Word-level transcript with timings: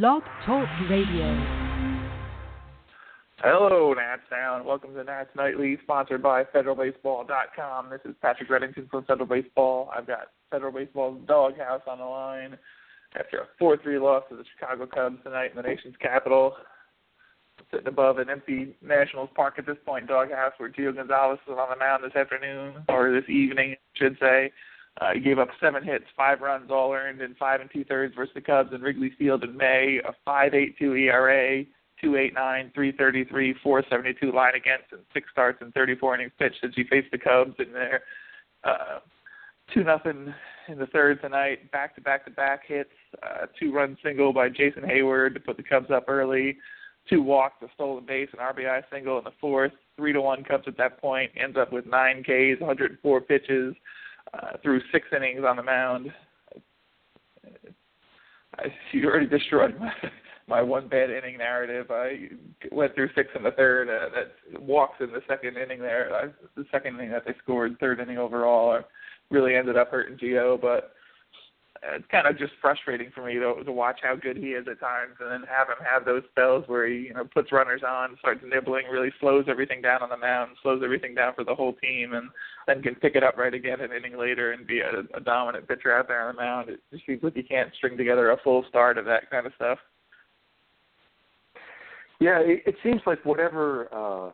Blog 0.00 0.22
Talk 0.46 0.66
Radio. 0.88 1.36
Hello, 3.40 3.92
Nats 3.92 4.22
Sound. 4.30 4.64
Welcome 4.64 4.94
to 4.94 5.04
Nats 5.04 5.28
Nightly, 5.36 5.76
sponsored 5.82 6.22
by 6.22 6.44
FederalBaseball.com. 6.44 7.90
This 7.90 8.00
is 8.06 8.14
Patrick 8.22 8.48
Reddington 8.48 8.88
from 8.88 9.04
Federal 9.04 9.26
Baseball. 9.26 9.90
I've 9.94 10.06
got 10.06 10.28
Federal 10.50 10.72
Baseball's 10.72 11.20
doghouse 11.26 11.82
on 11.86 11.98
the 11.98 12.06
line 12.06 12.56
after 13.20 13.40
a 13.40 13.62
4-3 13.62 14.00
loss 14.00 14.24
to 14.30 14.36
the 14.36 14.44
Chicago 14.58 14.86
Cubs 14.86 15.22
tonight 15.24 15.50
in 15.50 15.56
the 15.56 15.68
nation's 15.68 15.96
capital. 16.00 16.54
Sitting 17.70 17.86
above 17.86 18.16
an 18.16 18.30
empty 18.30 18.74
Nationals 18.80 19.28
Park 19.36 19.56
at 19.58 19.66
this 19.66 19.76
point, 19.84 20.06
doghouse, 20.06 20.54
where 20.56 20.70
Gio 20.70 20.96
Gonzalez 20.96 21.38
is 21.46 21.52
on 21.52 21.68
the 21.68 21.76
mound 21.76 22.02
this 22.02 22.16
afternoon, 22.16 22.76
or 22.88 23.12
this 23.12 23.28
evening, 23.28 23.72
I 23.72 23.98
should 23.98 24.16
say. 24.18 24.52
Uh, 25.00 25.14
he 25.14 25.20
gave 25.20 25.38
up 25.38 25.48
seven 25.60 25.82
hits, 25.82 26.04
five 26.16 26.40
runs, 26.40 26.70
all 26.70 26.92
earned 26.92 27.22
in 27.22 27.34
five 27.36 27.60
and 27.60 27.70
two 27.72 27.84
thirds 27.84 28.14
versus 28.14 28.34
the 28.34 28.40
Cubs 28.40 28.72
in 28.74 28.82
Wrigley 28.82 29.12
Field 29.18 29.42
in 29.42 29.56
May. 29.56 30.00
A 30.04 30.12
5.82 30.28 31.08
ERA, 31.08 31.64
2.89, 32.04 32.74
3.33, 32.74 33.54
4.72 33.64 34.34
line 34.34 34.54
against, 34.54 34.92
and 34.92 35.00
six 35.14 35.28
starts 35.32 35.58
and 35.62 35.72
34 35.72 36.16
innings 36.16 36.32
pitched 36.38 36.58
since 36.60 36.74
he 36.76 36.84
faced 36.84 37.10
the 37.10 37.18
Cubs 37.18 37.54
in 37.58 37.72
their 37.72 38.02
uh, 38.64 38.98
two 39.72 39.82
nothing 39.82 40.32
in 40.68 40.78
the 40.78 40.86
third 40.86 41.20
tonight. 41.22 41.70
Back 41.70 41.94
to 41.94 42.00
back 42.00 42.24
to 42.26 42.30
back 42.30 42.60
hits, 42.66 42.90
uh, 43.22 43.46
two 43.58 43.72
run 43.72 43.96
single 44.04 44.32
by 44.32 44.48
Jason 44.48 44.82
Heyward 44.82 45.34
to 45.34 45.40
put 45.40 45.56
the 45.56 45.62
Cubs 45.62 45.90
up 45.90 46.04
early. 46.08 46.58
Two 47.08 47.22
walks, 47.22 47.62
a 47.62 47.66
stolen 47.74 48.06
base, 48.06 48.28
an 48.32 48.38
RBI 48.38 48.82
single 48.92 49.18
in 49.18 49.24
the 49.24 49.32
fourth. 49.40 49.72
Three 49.96 50.12
to 50.12 50.20
one 50.20 50.44
Cubs 50.44 50.64
at 50.68 50.76
that 50.76 51.00
point. 51.00 51.32
Ends 51.36 51.56
up 51.56 51.72
with 51.72 51.86
nine 51.86 52.22
Ks, 52.22 52.60
104 52.60 53.20
pitches 53.22 53.74
uh, 54.34 54.56
six 54.92 55.06
innings 55.14 55.42
on 55.46 55.56
the 55.56 55.62
mound. 55.62 56.12
I, 58.58 58.64
you 58.92 59.08
already 59.08 59.26
destroyed 59.26 59.78
my, 59.78 59.92
my 60.48 60.62
one 60.62 60.88
bad 60.88 61.10
inning 61.10 61.38
narrative. 61.38 61.90
I 61.90 62.28
went 62.70 62.94
through 62.94 63.10
six 63.14 63.28
in 63.36 63.42
the 63.42 63.52
third. 63.52 63.88
Uh, 63.88 64.08
that 64.14 64.62
walks 64.62 64.96
in 65.00 65.12
the 65.12 65.22
second 65.28 65.56
inning 65.56 65.80
there. 65.80 66.14
I, 66.14 66.26
the 66.56 66.66
second 66.70 66.96
inning 66.96 67.10
that 67.10 67.24
they 67.26 67.34
scored, 67.42 67.76
third 67.78 68.00
inning 68.00 68.18
overall, 68.18 68.72
uh, 68.72 68.82
really 69.30 69.54
ended 69.54 69.76
up 69.76 69.90
hurting 69.90 70.18
Gio. 70.18 70.60
But 70.60 70.92
it's 71.82 72.06
kind 72.10 72.28
of 72.28 72.38
just 72.38 72.52
frustrating 72.60 73.10
for 73.12 73.24
me 73.26 73.34
to, 73.34 73.64
to 73.64 73.72
watch 73.72 73.98
how 74.02 74.14
good 74.14 74.36
he 74.36 74.50
is 74.50 74.66
at 74.70 74.78
times, 74.78 75.16
and 75.18 75.30
then 75.30 75.42
have 75.48 75.66
him 75.66 75.84
have 75.84 76.04
those 76.04 76.22
spells 76.30 76.64
where 76.68 76.86
he 76.86 77.06
you 77.08 77.14
know 77.14 77.24
puts 77.24 77.50
runners 77.50 77.82
on, 77.86 78.16
starts 78.20 78.40
nibbling, 78.46 78.84
really 78.90 79.12
slows 79.20 79.46
everything 79.48 79.82
down 79.82 80.02
on 80.02 80.08
the 80.08 80.16
mound, 80.16 80.52
slows 80.62 80.82
everything 80.84 81.14
down 81.14 81.34
for 81.34 81.44
the 81.44 81.54
whole 81.54 81.72
team, 81.74 82.14
and 82.14 82.28
then 82.66 82.82
can 82.82 82.94
pick 82.94 83.16
it 83.16 83.24
up 83.24 83.36
right 83.36 83.54
again 83.54 83.80
an 83.80 83.90
inning 83.92 84.16
later 84.16 84.52
and 84.52 84.66
be 84.66 84.80
a, 84.80 85.16
a 85.16 85.20
dominant 85.20 85.66
pitcher 85.66 85.92
out 85.96 86.06
there 86.06 86.28
on 86.28 86.36
the 86.36 86.40
mound. 86.40 86.68
It 86.68 86.80
just 86.92 87.04
seems 87.04 87.22
like 87.22 87.34
he 87.34 87.42
can't 87.42 87.74
string 87.74 87.96
together 87.96 88.30
a 88.30 88.36
full 88.42 88.64
start 88.68 88.96
of 88.96 89.04
that 89.06 89.28
kind 89.30 89.46
of 89.46 89.52
stuff. 89.56 89.78
Yeah, 92.20 92.38
it, 92.40 92.62
it 92.64 92.76
seems 92.84 93.00
like 93.06 93.24
whatever 93.24 93.88
uh, 93.92 94.30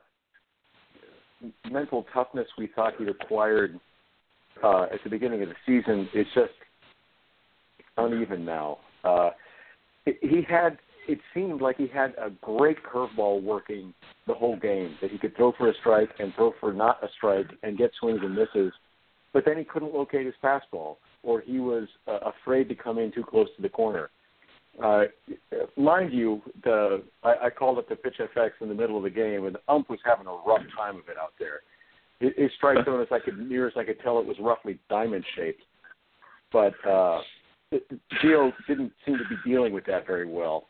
mental 1.71 2.05
toughness 2.13 2.47
we 2.59 2.69
thought 2.75 2.93
he'd 2.99 3.09
acquired 3.09 3.81
uh, 4.63 4.83
at 4.93 5.03
the 5.03 5.09
beginning 5.09 5.43
of 5.43 5.49
the 5.49 5.55
season 5.65 6.09
is 6.13 6.27
just 6.35 6.53
uneven 7.99 8.45
now. 8.45 8.79
Uh, 9.05 9.31
he 10.05 10.43
had 10.49 10.79
it 11.09 11.19
seemed 11.33 11.63
like 11.63 11.79
he 11.79 11.89
had 11.89 12.15
a 12.19 12.31
great 12.43 12.77
curveball 12.85 13.43
working 13.43 13.95
the 14.27 14.35
whole 14.35 14.59
game 14.59 14.95
that 15.01 15.11
he 15.11 15.17
could 15.17 15.35
throw 15.37 15.53
for 15.57 15.71
a 15.71 15.75
strike 15.81 16.11
and 16.19 16.35
throw 16.35 16.53
for 16.61 16.73
not 16.73 17.03
a 17.03 17.09
strike 17.17 17.47
and 17.63 17.79
get 17.79 17.91
swings 17.99 18.21
and 18.23 18.35
misses, 18.35 18.73
but 19.33 19.45
then 19.47 19.57
he 19.57 19.65
couldn't 19.65 19.95
locate 19.95 20.27
his 20.27 20.35
fastball 20.45 20.97
or 21.23 21.41
he 21.41 21.59
was 21.59 21.89
uh, 22.07 22.19
afraid 22.31 22.69
to 22.69 22.75
come 22.75 22.99
in 22.99 23.11
too 23.11 23.25
close 23.25 23.49
to 23.57 23.63
the 23.63 23.69
corner. 23.71 24.11
Uh, 24.83 25.05
mind 25.77 26.13
you, 26.13 26.41
the 26.63 27.03
I, 27.25 27.47
I 27.47 27.51
called 27.51 27.79
up 27.79 27.89
the 27.89 27.97
pitch 27.97 28.17
FX 28.21 28.51
in 28.61 28.69
the 28.69 28.75
middle 28.75 28.97
of 28.97 29.03
the 29.03 29.11
game, 29.11 29.47
and 29.47 29.57
the 29.57 29.61
ump 29.73 29.91
was 29.91 29.99
having 30.05 30.27
a 30.27 30.37
rough 30.47 30.63
time 30.77 30.97
of 30.97 31.09
it 31.09 31.17
out 31.21 31.33
there. 31.39 31.61
His 32.21 32.51
strike 32.57 32.85
zone, 32.85 33.01
as 33.01 33.09
I 33.11 33.19
could 33.19 33.39
near 33.39 33.67
as 33.67 33.75
I 33.77 33.85
could 33.85 34.01
tell, 34.01 34.21
it 34.21 34.27
was 34.27 34.37
roughly 34.41 34.79
diamond 34.89 35.25
shaped. 35.37 35.63
But 36.53 36.75
uh, 36.89 37.21
Gio 37.73 38.53
didn't 38.67 38.93
seem 39.05 39.19
to 39.19 39.25
be 39.29 39.37
dealing 39.45 39.73
with 39.73 39.85
that 39.87 40.07
very 40.07 40.27
well, 40.27 40.65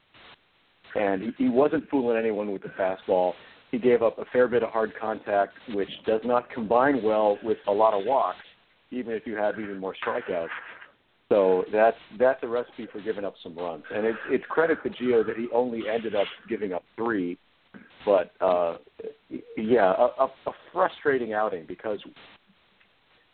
and 0.94 1.22
he, 1.22 1.44
he 1.44 1.48
wasn't 1.48 1.88
fooling 1.90 2.18
anyone 2.18 2.50
with 2.52 2.62
the 2.62 2.70
fastball. 2.70 3.32
He 3.70 3.78
gave 3.78 4.02
up 4.02 4.18
a 4.18 4.24
fair 4.32 4.48
bit 4.48 4.62
of 4.62 4.70
hard 4.70 4.92
contact, 5.00 5.52
which 5.74 5.90
does 6.06 6.20
not 6.24 6.50
combine 6.50 7.02
well 7.02 7.38
with 7.42 7.58
a 7.68 7.72
lot 7.72 7.94
of 7.94 8.04
walks, 8.04 8.38
even 8.90 9.12
if 9.12 9.26
you 9.26 9.36
have 9.36 9.60
even 9.60 9.78
more 9.78 9.94
strikeouts. 10.04 10.48
So 11.28 11.64
that's 11.70 11.96
that's 12.18 12.42
a 12.42 12.48
recipe 12.48 12.88
for 12.90 13.00
giving 13.00 13.24
up 13.24 13.34
some 13.42 13.54
runs, 13.54 13.84
and 13.94 14.06
it's 14.06 14.18
it's 14.30 14.44
credit 14.48 14.78
to 14.82 14.90
Gio 14.90 15.24
that 15.26 15.36
he 15.36 15.46
only 15.52 15.82
ended 15.88 16.14
up 16.14 16.26
giving 16.48 16.72
up 16.72 16.82
three, 16.96 17.36
but 18.06 18.32
uh, 18.40 18.78
yeah, 19.56 19.92
a, 19.92 20.24
a, 20.24 20.52
frustrating 20.72 21.34
outing 21.34 21.66
because 21.68 21.98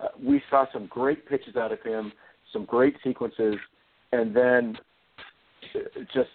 uh, 0.00 0.08
we 0.20 0.42
saw 0.50 0.66
some 0.72 0.86
great 0.86 1.28
pitches 1.28 1.54
out 1.54 1.70
of 1.70 1.80
him 1.82 2.12
some 2.54 2.64
great 2.64 2.96
sequences, 3.04 3.56
and 4.12 4.34
then 4.34 4.78
just 6.14 6.30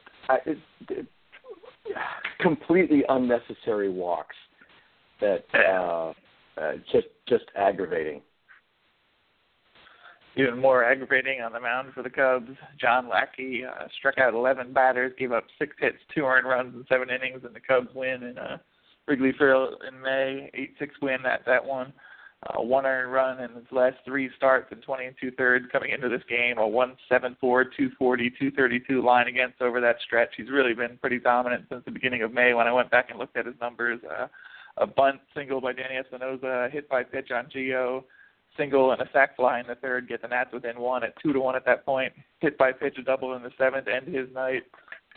it, 0.46 0.58
it, 0.90 1.08
completely 2.40 3.04
unnecessary 3.10 3.90
walks 3.90 4.36
that 5.22 5.46
uh, 5.56 6.14
uh, 6.60 6.74
just 6.92 7.08
just 7.28 7.46
aggravating. 7.56 8.22
Even 10.36 10.60
more 10.60 10.86
aggravating 10.86 11.42
on 11.42 11.52
the 11.52 11.60
mound 11.60 11.92
for 11.94 12.04
the 12.04 12.10
Cubs. 12.10 12.52
John 12.80 13.10
Lackey 13.10 13.64
uh, 13.66 13.88
struck 13.98 14.20
out 14.20 14.34
11 14.34 14.72
batters, 14.72 15.12
gave 15.18 15.32
up 15.32 15.46
six 15.58 15.76
hits, 15.80 15.98
two 16.16 16.22
earned 16.22 16.48
runs 16.48 16.76
in 16.76 16.86
seven 16.88 17.10
innings, 17.10 17.42
and 17.44 17.54
the 17.54 17.60
Cubs 17.60 17.90
win 17.96 18.24
in 18.24 18.38
uh, 18.38 18.58
Wrigley 19.08 19.34
Field 19.38 19.82
in 19.88 20.00
May, 20.00 20.52
8-6 20.80 20.90
win 21.02 21.18
that 21.24 21.42
that 21.46 21.66
one 21.66 21.92
one 22.58 22.86
earned 22.86 23.12
run 23.12 23.42
in 23.42 23.54
his 23.54 23.66
last 23.72 23.98
three 24.06 24.30
starts 24.38 24.72
in 24.72 24.80
20 24.80 25.06
and 25.06 25.16
two 25.20 25.32
thirds 25.32 25.66
coming 25.72 25.92
into 25.92 26.08
this 26.08 26.22
game, 26.30 26.58
a 26.58 26.68
174, 26.68 27.66
240, 27.66 28.30
232 28.30 29.02
line 29.02 29.28
against 29.28 29.62
over 29.62 29.82
that 29.82 29.98
stretch. 30.06 30.30
He's 30.38 30.50
really 30.50 30.74
been 30.74 30.98
pretty 30.98 31.20
dominant 31.20 31.66
since 31.70 31.84
the 31.86 31.92
beginning 31.92 32.22
of 32.24 32.34
May 32.34 32.54
when 32.54 32.68
I 32.68 32.72
went 32.72 32.92
back 32.92 33.10
and 33.10 33.20
looked 33.20 33.36
at 33.36 33.46
his 33.46 33.56
numbers. 33.60 34.00
Uh, 34.10 34.28
a 34.78 34.88
bunt 34.88 35.20
single 35.36 35.60
by 35.60 35.74
Danny 35.74 35.98
Espinosa, 35.98 36.70
hit 36.72 36.88
by 36.88 37.04
pitch 37.04 37.32
on 37.32 37.48
Gio, 37.54 38.04
single 38.56 38.92
and 38.92 39.02
a 39.02 39.10
sac 39.12 39.36
fly 39.36 39.60
in 39.60 39.68
the 39.68 39.76
third, 39.76 40.08
get 40.08 40.22
the 40.22 40.28
Nats 40.28 40.54
within 40.54 40.80
one 40.80 41.04
at 41.04 41.14
two 41.22 41.34
to 41.34 41.40
one 41.40 41.56
at 41.56 41.66
that 41.66 41.86
point. 41.86 42.14
Hit 42.40 42.58
by 42.58 42.72
pitch, 42.72 42.98
a 42.98 43.04
double 43.04 43.34
in 43.34 43.44
the 43.44 43.52
seventh, 43.58 43.88
end 43.88 44.08
his 44.14 44.34
night. 44.34 44.64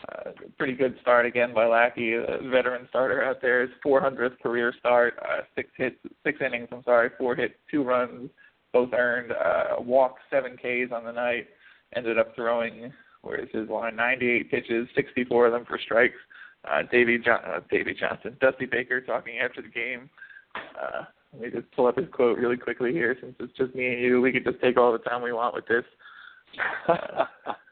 Uh, 0.09 0.31
pretty 0.57 0.73
good 0.73 0.97
start 1.01 1.25
again 1.25 1.53
by 1.53 1.65
Lackey, 1.65 2.13
a 2.13 2.39
veteran 2.49 2.87
starter 2.89 3.23
out 3.23 3.41
there. 3.41 3.61
His 3.61 3.69
400th 3.85 4.39
career 4.41 4.73
start, 4.79 5.15
uh, 5.21 5.41
six 5.55 5.69
hits, 5.77 5.95
six 6.23 6.39
innings. 6.45 6.67
I'm 6.71 6.83
sorry, 6.83 7.09
four 7.17 7.35
hits, 7.35 7.53
two 7.71 7.83
runs, 7.83 8.29
both 8.73 8.91
earned. 8.93 9.31
Uh, 9.31 9.81
walked 9.81 10.19
seven 10.29 10.57
Ks 10.57 10.91
on 10.93 11.05
the 11.05 11.11
night. 11.11 11.47
Ended 11.95 12.17
up 12.17 12.35
throwing, 12.35 12.91
where 13.21 13.39
is 13.39 13.49
his 13.53 13.69
line? 13.69 13.95
98 13.95 14.51
pitches, 14.51 14.87
64 14.95 15.47
of 15.47 15.53
them 15.53 15.65
for 15.65 15.79
strikes. 15.79 16.17
Uh, 16.65 16.81
Davey, 16.91 17.17
John, 17.17 17.39
uh, 17.45 17.59
Johnson, 17.99 18.35
Dusty 18.41 18.65
Baker 18.65 18.99
talking 19.01 19.39
after 19.39 19.61
the 19.61 19.67
game. 19.67 20.09
Uh, 20.55 21.03
let 21.33 21.41
me 21.41 21.49
just 21.49 21.71
pull 21.71 21.87
up 21.87 21.97
his 21.97 22.07
quote 22.11 22.37
really 22.37 22.57
quickly 22.57 22.91
here, 22.91 23.15
since 23.19 23.35
it's 23.39 23.57
just 23.57 23.75
me 23.75 23.87
and 23.87 24.01
you. 24.01 24.21
We 24.21 24.31
could 24.31 24.43
just 24.43 24.61
take 24.61 24.77
all 24.77 24.91
the 24.91 24.99
time 24.99 25.21
we 25.21 25.33
want 25.33 25.55
with 25.55 25.65
this. 25.67 25.83
Uh, 26.87 27.25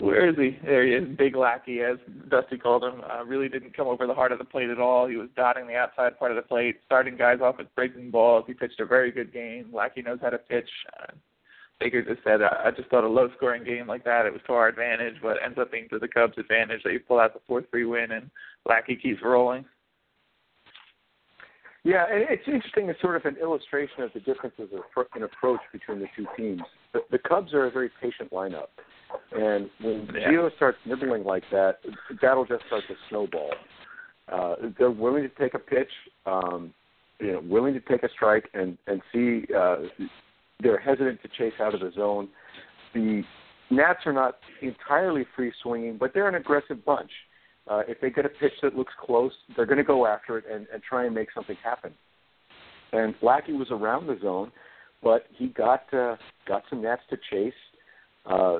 where 0.00 0.28
is 0.28 0.36
he? 0.36 0.58
There 0.64 0.84
he 0.86 0.92
is, 0.92 1.16
Big 1.16 1.36
Lackey, 1.36 1.80
as 1.80 1.98
Dusty 2.28 2.58
called 2.58 2.82
him. 2.82 3.02
Uh, 3.08 3.24
really 3.24 3.48
didn't 3.48 3.76
come 3.76 3.86
over 3.86 4.06
the 4.06 4.14
heart 4.14 4.32
of 4.32 4.38
the 4.38 4.44
plate 4.44 4.70
at 4.70 4.80
all. 4.80 5.06
He 5.06 5.16
was 5.16 5.28
dotting 5.36 5.66
the 5.66 5.76
outside 5.76 6.18
part 6.18 6.32
of 6.32 6.36
the 6.36 6.42
plate, 6.42 6.80
starting 6.84 7.16
guys 7.16 7.38
off 7.40 7.58
with 7.58 7.72
breaking 7.76 8.10
balls. 8.10 8.44
He 8.46 8.54
pitched 8.54 8.80
a 8.80 8.86
very 8.86 9.12
good 9.12 9.32
game. 9.32 9.70
Lackey 9.72 10.02
knows 10.02 10.18
how 10.20 10.30
to 10.30 10.38
pitch. 10.38 10.68
Uh, 11.00 11.12
Baker 11.80 12.02
just 12.02 12.24
said, 12.24 12.40
I 12.42 12.70
just 12.76 12.88
thought 12.88 13.04
a 13.04 13.08
low-scoring 13.08 13.64
game 13.64 13.86
like 13.86 14.04
that, 14.04 14.26
it 14.26 14.32
was 14.32 14.42
to 14.46 14.52
our 14.52 14.68
advantage, 14.68 15.16
but 15.22 15.36
ends 15.44 15.58
up 15.58 15.72
being 15.72 15.88
to 15.90 15.98
the 15.98 16.08
Cubs' 16.08 16.38
advantage 16.38 16.82
that 16.84 16.92
you 16.92 17.00
pull 17.00 17.18
out 17.18 17.34
the 17.34 17.52
4-3 17.52 17.90
win 17.90 18.12
and 18.12 18.30
Lackey 18.64 18.96
keeps 18.96 19.20
rolling. 19.22 19.64
Yeah, 21.82 22.06
and 22.10 22.24
it's 22.30 22.44
interesting. 22.46 22.88
It's 22.88 23.00
sort 23.00 23.16
of 23.16 23.26
an 23.26 23.36
illustration 23.40 24.02
of 24.02 24.10
the 24.14 24.20
differences 24.20 24.70
in 25.14 25.22
approach 25.22 25.60
between 25.70 25.98
the 25.98 26.06
two 26.16 26.26
teams. 26.36 26.62
The, 26.94 27.00
the 27.10 27.18
Cubs 27.18 27.52
are 27.52 27.66
a 27.66 27.70
very 27.70 27.90
patient 28.00 28.32
lineup, 28.32 28.68
and 29.32 29.70
when 29.82 30.08
yeah. 30.14 30.28
Gio 30.28 30.54
starts 30.56 30.78
nibbling 30.86 31.24
like 31.24 31.44
that, 31.50 31.78
that'll 32.20 32.46
just 32.46 32.64
start 32.66 32.82
to 32.88 32.94
snowball. 33.08 33.52
Uh, 34.32 34.54
they're 34.78 34.90
willing 34.90 35.22
to 35.22 35.28
take 35.28 35.54
a 35.54 35.58
pitch, 35.58 35.90
um, 36.26 36.72
you 37.20 37.32
know, 37.32 37.42
willing 37.44 37.74
to 37.74 37.80
take 37.80 38.02
a 38.02 38.08
strike, 38.10 38.48
and 38.54 38.78
and 38.86 39.02
see. 39.12 39.44
Uh, 39.54 39.76
they're 40.60 40.78
hesitant 40.78 41.20
to 41.22 41.28
chase 41.36 41.52
out 41.60 41.74
of 41.74 41.80
the 41.80 41.90
zone. 41.94 42.28
The 42.94 43.22
Nats 43.70 44.00
are 44.06 44.12
not 44.12 44.38
entirely 44.62 45.26
free 45.34 45.52
swinging, 45.62 45.96
but 45.98 46.12
they're 46.14 46.28
an 46.28 46.36
aggressive 46.36 46.84
bunch. 46.84 47.10
Uh, 47.68 47.82
if 47.88 48.00
they 48.00 48.10
get 48.10 48.26
a 48.26 48.28
pitch 48.28 48.52
that 48.62 48.76
looks 48.76 48.92
close, 49.00 49.32
they're 49.56 49.66
going 49.66 49.78
to 49.78 49.84
go 49.84 50.06
after 50.06 50.38
it 50.38 50.44
and, 50.50 50.66
and 50.72 50.82
try 50.82 51.06
and 51.06 51.14
make 51.14 51.28
something 51.34 51.56
happen. 51.64 51.92
And 52.92 53.14
Lackey 53.22 53.52
was 53.52 53.68
around 53.70 54.06
the 54.06 54.18
zone, 54.22 54.52
but 55.02 55.26
he 55.32 55.48
got 55.48 55.82
uh, 55.92 56.16
got 56.46 56.62
some 56.70 56.82
nats 56.82 57.02
to 57.10 57.16
chase. 57.30 57.52
Uh, 58.26 58.58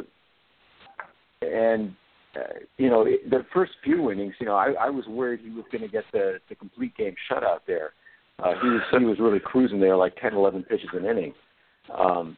and 1.42 1.94
uh, 2.36 2.58
you 2.76 2.90
know 2.90 3.04
the 3.04 3.44
first 3.52 3.72
few 3.82 4.10
innings, 4.10 4.34
you 4.40 4.46
know, 4.46 4.56
I, 4.56 4.72
I 4.80 4.90
was 4.90 5.06
worried 5.06 5.40
he 5.40 5.50
was 5.50 5.64
going 5.70 5.82
to 5.82 5.88
get 5.88 6.04
the 6.12 6.38
the 6.48 6.54
complete 6.54 6.96
game 6.96 7.14
shutout 7.30 7.60
there. 7.66 7.92
Uh, 8.42 8.54
he 8.60 8.68
was 8.68 8.82
he 8.98 9.04
was 9.04 9.18
really 9.20 9.40
cruising 9.40 9.80
there, 9.80 9.96
like 9.96 10.16
10, 10.16 10.34
11 10.34 10.64
pitches 10.64 10.88
an 10.92 11.04
inning. 11.04 11.32
Um, 11.96 12.36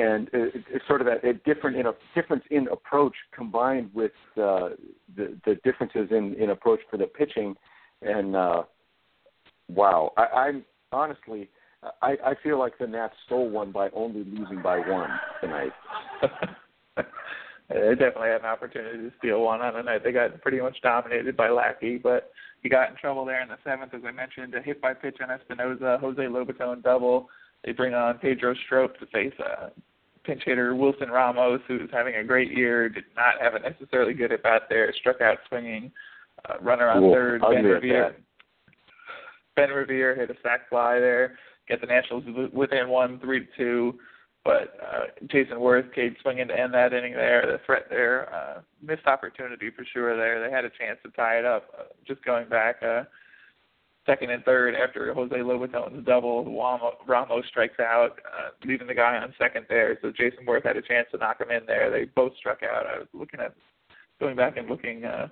and 0.00 0.28
it, 0.32 0.64
it's 0.70 0.86
sort 0.86 1.00
of 1.00 1.06
a, 1.06 1.16
a 1.26 1.34
different 1.44 1.76
in 1.76 1.86
a 1.86 1.92
difference 2.14 2.44
in 2.50 2.68
approach 2.68 3.14
combined 3.34 3.90
with 3.94 4.12
uh, 4.36 4.70
the 5.16 5.36
the 5.44 5.56
differences 5.64 6.08
in 6.10 6.34
in 6.34 6.50
approach 6.50 6.80
for 6.90 6.96
the 6.96 7.06
pitching 7.06 7.54
and 8.02 8.34
uh 8.34 8.62
wow 9.68 10.10
i 10.16 10.24
i'm 10.24 10.64
honestly 10.92 11.48
i 12.02 12.16
i 12.24 12.34
feel 12.42 12.58
like 12.58 12.76
the 12.78 12.86
nats 12.86 13.14
stole 13.26 13.48
one 13.48 13.70
by 13.70 13.88
only 13.94 14.24
losing 14.24 14.62
by 14.62 14.78
one 14.78 15.10
tonight 15.40 15.72
they 17.70 17.94
definitely 17.94 18.28
had 18.28 18.40
an 18.40 18.46
opportunity 18.46 18.98
to 18.98 19.12
steal 19.18 19.40
one 19.42 19.60
on 19.60 19.74
the 19.74 19.82
night 19.82 20.02
they 20.04 20.12
got 20.12 20.40
pretty 20.40 20.60
much 20.60 20.76
dominated 20.82 21.36
by 21.36 21.48
lackey 21.48 21.98
but 21.98 22.32
he 22.62 22.68
got 22.68 22.90
in 22.90 22.96
trouble 22.96 23.24
there 23.24 23.42
in 23.42 23.48
the 23.48 23.56
seventh 23.64 23.94
as 23.94 24.02
i 24.06 24.10
mentioned 24.10 24.54
a 24.54 24.62
hit 24.62 24.80
by 24.80 24.92
pitch 24.92 25.18
on 25.22 25.30
espinosa 25.30 25.98
jose 26.00 26.22
lobaton 26.22 26.82
double 26.82 27.28
they 27.64 27.72
bring 27.72 27.94
on 27.94 28.18
pedro 28.18 28.54
strop 28.66 28.96
to 28.98 29.06
face 29.06 29.34
uh 29.40 29.68
pinch 30.24 30.42
hitter 30.44 30.74
Wilson 30.74 31.10
Ramos, 31.10 31.60
who's 31.66 31.90
having 31.92 32.14
a 32.16 32.24
great 32.24 32.56
year, 32.56 32.88
did 32.88 33.04
not 33.16 33.40
have 33.40 33.54
a 33.54 33.58
necessarily 33.58 34.14
good 34.14 34.32
at 34.32 34.42
bat 34.42 34.62
there, 34.68 34.92
struck 34.98 35.20
out 35.20 35.38
swinging 35.48 35.90
uh, 36.48 36.54
runner 36.60 36.88
on 36.88 37.00
cool. 37.00 37.12
third. 37.12 37.40
Ben 37.40 37.64
Revere. 37.64 38.16
Ben 39.56 39.70
Revere 39.70 40.14
hit 40.14 40.30
a 40.30 40.34
sac 40.42 40.68
fly 40.68 40.98
there, 40.98 41.36
get 41.68 41.80
the 41.80 41.86
Nationals 41.86 42.24
within 42.52 42.88
one, 42.88 43.18
three 43.20 43.40
to 43.40 43.46
two. 43.56 43.98
But 44.44 44.74
uh, 44.80 45.26
Jayson 45.26 45.58
Werth 45.58 45.92
came 45.94 46.16
swinging 46.22 46.48
to 46.48 46.58
end 46.58 46.72
that 46.72 46.94
inning 46.94 47.12
there. 47.12 47.44
The 47.46 47.60
threat 47.66 47.86
there, 47.90 48.34
uh, 48.34 48.60
missed 48.82 49.06
opportunity 49.06 49.70
for 49.70 49.84
sure 49.92 50.16
there. 50.16 50.42
They 50.42 50.54
had 50.54 50.64
a 50.64 50.70
chance 50.70 50.98
to 51.04 51.10
tie 51.10 51.38
it 51.38 51.44
up. 51.44 51.64
Uh, 51.78 51.82
just 52.06 52.24
going 52.24 52.48
back, 52.48 52.76
uh, 52.82 53.04
second 54.06 54.30
and 54.30 54.42
third 54.44 54.74
after 54.74 55.12
Jose 55.12 55.34
Lobaton's 55.34 56.06
double. 56.06 56.44
Ramos 57.06 57.44
strikes 57.48 57.78
out, 57.80 58.18
uh, 58.24 58.50
leaving 58.64 58.86
the 58.86 58.94
guy 58.94 59.18
on 59.18 59.34
second 59.38 59.66
there. 59.68 59.98
So 60.00 60.10
Jayson 60.10 60.46
Werth 60.46 60.64
had 60.64 60.76
a 60.76 60.82
chance 60.82 61.06
to 61.12 61.18
knock 61.18 61.40
him 61.40 61.50
in 61.50 61.66
there. 61.66 61.90
They 61.90 62.04
both 62.04 62.32
struck 62.38 62.62
out. 62.62 62.86
I 62.86 62.98
was 62.98 63.08
looking 63.12 63.40
at 63.40 63.54
going 64.20 64.36
back 64.36 64.56
and 64.56 64.68
looking 64.70 65.04
uh, 65.04 65.28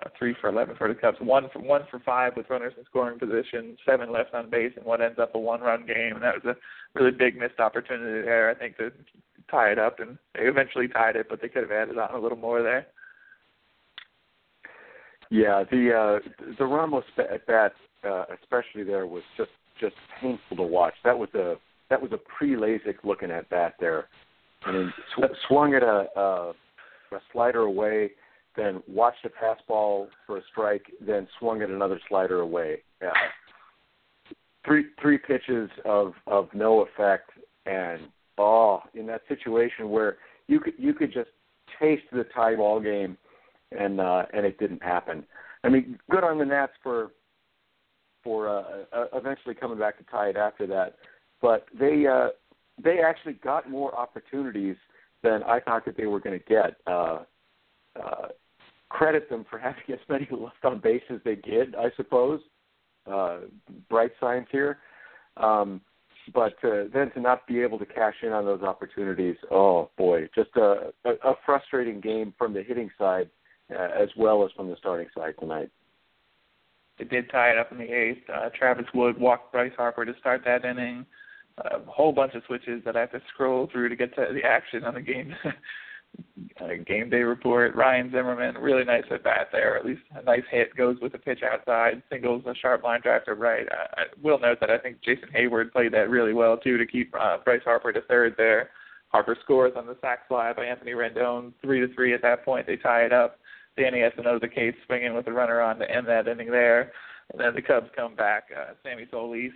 uh, 0.00 0.08
three 0.18 0.34
for 0.40 0.48
eleven 0.48 0.74
for 0.76 0.88
the 0.88 0.94
Cubs, 0.94 1.18
one 1.20 1.48
for 1.52 1.60
one 1.60 1.82
for 1.90 2.00
five 2.00 2.32
with 2.36 2.48
runners 2.48 2.72
in 2.78 2.84
scoring 2.84 3.18
position, 3.18 3.76
seven 3.84 4.10
left 4.10 4.32
on 4.32 4.48
base, 4.48 4.72
and 4.76 4.84
what 4.84 5.00
ends 5.00 5.18
up 5.18 5.34
a 5.34 5.38
one-run 5.38 5.86
game. 5.86 6.14
And 6.14 6.22
that 6.22 6.42
was 6.42 6.56
a 6.56 6.98
really 6.98 7.10
big 7.10 7.38
missed 7.38 7.60
opportunity 7.60 8.22
there. 8.22 8.50
I 8.50 8.54
think 8.54 8.78
to 8.78 8.90
tie 9.50 9.70
it 9.70 9.78
up, 9.78 10.00
and 10.00 10.16
they 10.34 10.42
eventually 10.44 10.88
tied 10.88 11.16
it, 11.16 11.26
but 11.28 11.42
they 11.42 11.48
could 11.48 11.62
have 11.62 11.72
added 11.72 11.98
on 11.98 12.14
a 12.14 12.18
little 12.18 12.38
more 12.38 12.62
there. 12.62 12.86
Yeah, 15.30 15.64
the 15.70 16.20
uh, 16.22 16.54
the 16.58 16.64
Ramos 16.64 17.04
at 17.18 17.46
bat, 17.46 17.72
uh, 18.04 18.24
especially 18.42 18.84
there, 18.84 19.06
was 19.06 19.22
just 19.36 19.50
just 19.80 19.94
painful 20.20 20.56
to 20.56 20.62
watch. 20.62 20.94
That 21.04 21.18
was 21.18 21.28
a 21.34 21.56
that 21.90 22.00
was 22.00 22.12
a 22.12 22.18
pre 22.18 22.54
LASIK 22.54 22.96
looking 23.04 23.30
at 23.30 23.48
bat 23.50 23.74
there. 23.80 24.08
I 24.64 24.72
mean, 24.72 24.92
sw- 25.14 25.36
swung 25.48 25.74
at 25.74 25.82
a, 25.82 26.06
a 26.16 26.52
a 27.14 27.20
slider 27.32 27.60
away, 27.60 28.10
then 28.56 28.82
watched 28.86 29.24
a 29.24 29.30
fastball 29.30 30.08
for 30.26 30.38
a 30.38 30.42
strike, 30.50 30.86
then 31.00 31.26
swung 31.38 31.62
at 31.62 31.70
another 31.70 32.00
slider 32.08 32.40
away. 32.40 32.82
Yeah. 33.00 33.12
Three 34.64 34.86
three 35.00 35.18
pitches 35.18 35.68
of 35.84 36.12
of 36.26 36.48
no 36.54 36.82
effect, 36.82 37.30
and 37.66 38.02
oh, 38.38 38.82
in 38.94 39.06
that 39.06 39.22
situation 39.28 39.90
where 39.90 40.18
you 40.46 40.60
could 40.60 40.74
you 40.78 40.94
could 40.94 41.12
just 41.12 41.30
taste 41.80 42.04
the 42.12 42.24
tie 42.34 42.54
ball 42.54 42.80
game, 42.80 43.16
and 43.76 44.00
uh, 44.00 44.24
and 44.32 44.46
it 44.46 44.58
didn't 44.58 44.82
happen. 44.82 45.24
I 45.64 45.68
mean, 45.68 45.98
good 46.10 46.22
on 46.22 46.38
the 46.38 46.44
Nats 46.44 46.72
for 46.82 47.10
for 48.22 48.48
uh, 48.48 48.62
uh, 48.92 49.06
eventually 49.14 49.54
coming 49.54 49.78
back 49.78 49.98
to 49.98 50.04
tie 50.04 50.28
it 50.28 50.36
after 50.36 50.66
that, 50.68 50.96
but 51.40 51.66
they 51.78 52.06
uh, 52.06 52.28
they 52.82 53.00
actually 53.00 53.34
got 53.34 53.68
more 53.68 53.94
opportunities 53.98 54.76
than 55.22 55.42
I 55.42 55.60
thought 55.60 55.84
that 55.86 55.96
they 55.96 56.06
were 56.06 56.20
going 56.20 56.38
to 56.38 56.44
get. 56.44 56.76
Uh, 56.86 57.20
uh, 57.96 58.28
credit 58.92 59.30
them 59.30 59.44
for 59.48 59.58
having 59.58 59.82
as 59.92 59.98
many 60.08 60.28
left 60.30 60.64
on 60.64 60.78
base 60.78 61.02
as 61.10 61.20
they 61.24 61.36
did, 61.36 61.74
I 61.74 61.90
suppose. 61.96 62.40
Uh, 63.10 63.38
bright 63.88 64.12
signs 64.20 64.46
here. 64.52 64.78
Um, 65.38 65.80
but 66.32 66.54
uh, 66.62 66.84
then 66.92 67.10
to 67.12 67.20
not 67.20 67.46
be 67.48 67.60
able 67.60 67.78
to 67.78 67.86
cash 67.86 68.14
in 68.22 68.32
on 68.32 68.44
those 68.44 68.62
opportunities, 68.62 69.36
oh 69.50 69.90
boy, 69.96 70.28
just 70.34 70.50
a, 70.56 70.92
a, 71.04 71.10
a 71.24 71.34
frustrating 71.44 72.00
game 72.00 72.32
from 72.38 72.52
the 72.52 72.62
hitting 72.62 72.90
side 72.96 73.28
uh, 73.70 73.88
as 74.00 74.08
well 74.16 74.44
as 74.44 74.52
from 74.52 74.68
the 74.68 74.76
starting 74.78 75.08
side 75.16 75.34
tonight. 75.40 75.70
They 76.98 77.06
did 77.06 77.30
tie 77.30 77.50
it 77.50 77.58
up 77.58 77.72
in 77.72 77.78
the 77.78 77.90
eighth. 77.90 78.28
Uh, 78.32 78.50
Travis 78.56 78.86
Wood 78.94 79.18
walked 79.18 79.52
Bryce 79.52 79.72
Harper 79.76 80.04
to 80.04 80.12
start 80.20 80.42
that 80.44 80.64
inning. 80.64 81.06
A 81.58 81.80
whole 81.86 82.12
bunch 82.12 82.34
of 82.34 82.42
switches 82.46 82.82
that 82.84 82.96
I 82.96 83.00
have 83.00 83.12
to 83.12 83.22
scroll 83.32 83.68
through 83.72 83.88
to 83.88 83.96
get 83.96 84.14
to 84.14 84.26
the 84.32 84.44
action 84.44 84.84
on 84.84 84.94
the 84.94 85.00
game 85.00 85.34
uh, 86.60 86.68
game 86.86 87.10
day 87.10 87.22
report. 87.22 87.74
Ryan 87.74 88.10
Zimmerman, 88.10 88.56
really 88.56 88.84
nice 88.84 89.04
at 89.10 89.22
bat 89.22 89.48
there. 89.52 89.76
At 89.76 89.86
least 89.86 90.02
a 90.14 90.22
nice 90.22 90.42
hit 90.50 90.74
goes 90.76 90.96
with 91.00 91.14
a 91.14 91.18
pitch 91.18 91.40
outside. 91.42 92.02
Singles 92.10 92.42
a 92.46 92.54
sharp 92.54 92.84
line 92.84 93.00
drive 93.02 93.24
to 93.24 93.34
right. 93.34 93.66
I, 93.70 94.02
I 94.02 94.04
will 94.22 94.38
note 94.38 94.58
that 94.60 94.70
I 94.70 94.78
think 94.78 95.00
Jason 95.02 95.28
Heyward 95.34 95.72
played 95.72 95.92
that 95.92 96.10
really 96.10 96.32
well 96.32 96.56
too 96.56 96.78
to 96.78 96.86
keep 96.86 97.14
uh, 97.18 97.38
Bryce 97.44 97.62
Harper 97.64 97.92
to 97.92 98.00
third 98.02 98.34
there. 98.36 98.70
Harper 99.08 99.36
scores 99.42 99.74
on 99.76 99.86
the 99.86 99.96
sac 100.00 100.26
fly 100.26 100.52
by 100.54 100.64
Anthony 100.64 100.92
Rendon, 100.92 101.52
three 101.60 101.80
to 101.80 101.94
three 101.94 102.14
at 102.14 102.22
that 102.22 102.44
point. 102.44 102.66
They 102.66 102.76
tie 102.76 103.04
it 103.04 103.12
up. 103.12 103.38
Danny 103.76 104.02
Espinosa 104.02 104.48
Case 104.48 104.74
swinging 104.86 105.14
with 105.14 105.26
a 105.26 105.32
runner 105.32 105.60
on 105.60 105.78
to 105.78 105.90
end 105.90 106.06
that 106.08 106.28
inning 106.28 106.50
there. 106.50 106.92
And 107.30 107.40
then 107.40 107.54
the 107.54 107.62
Cubs 107.62 107.88
come 107.96 108.14
back. 108.14 108.44
Uh, 108.54 108.72
Sammy 108.82 109.06
Solis, 109.10 109.52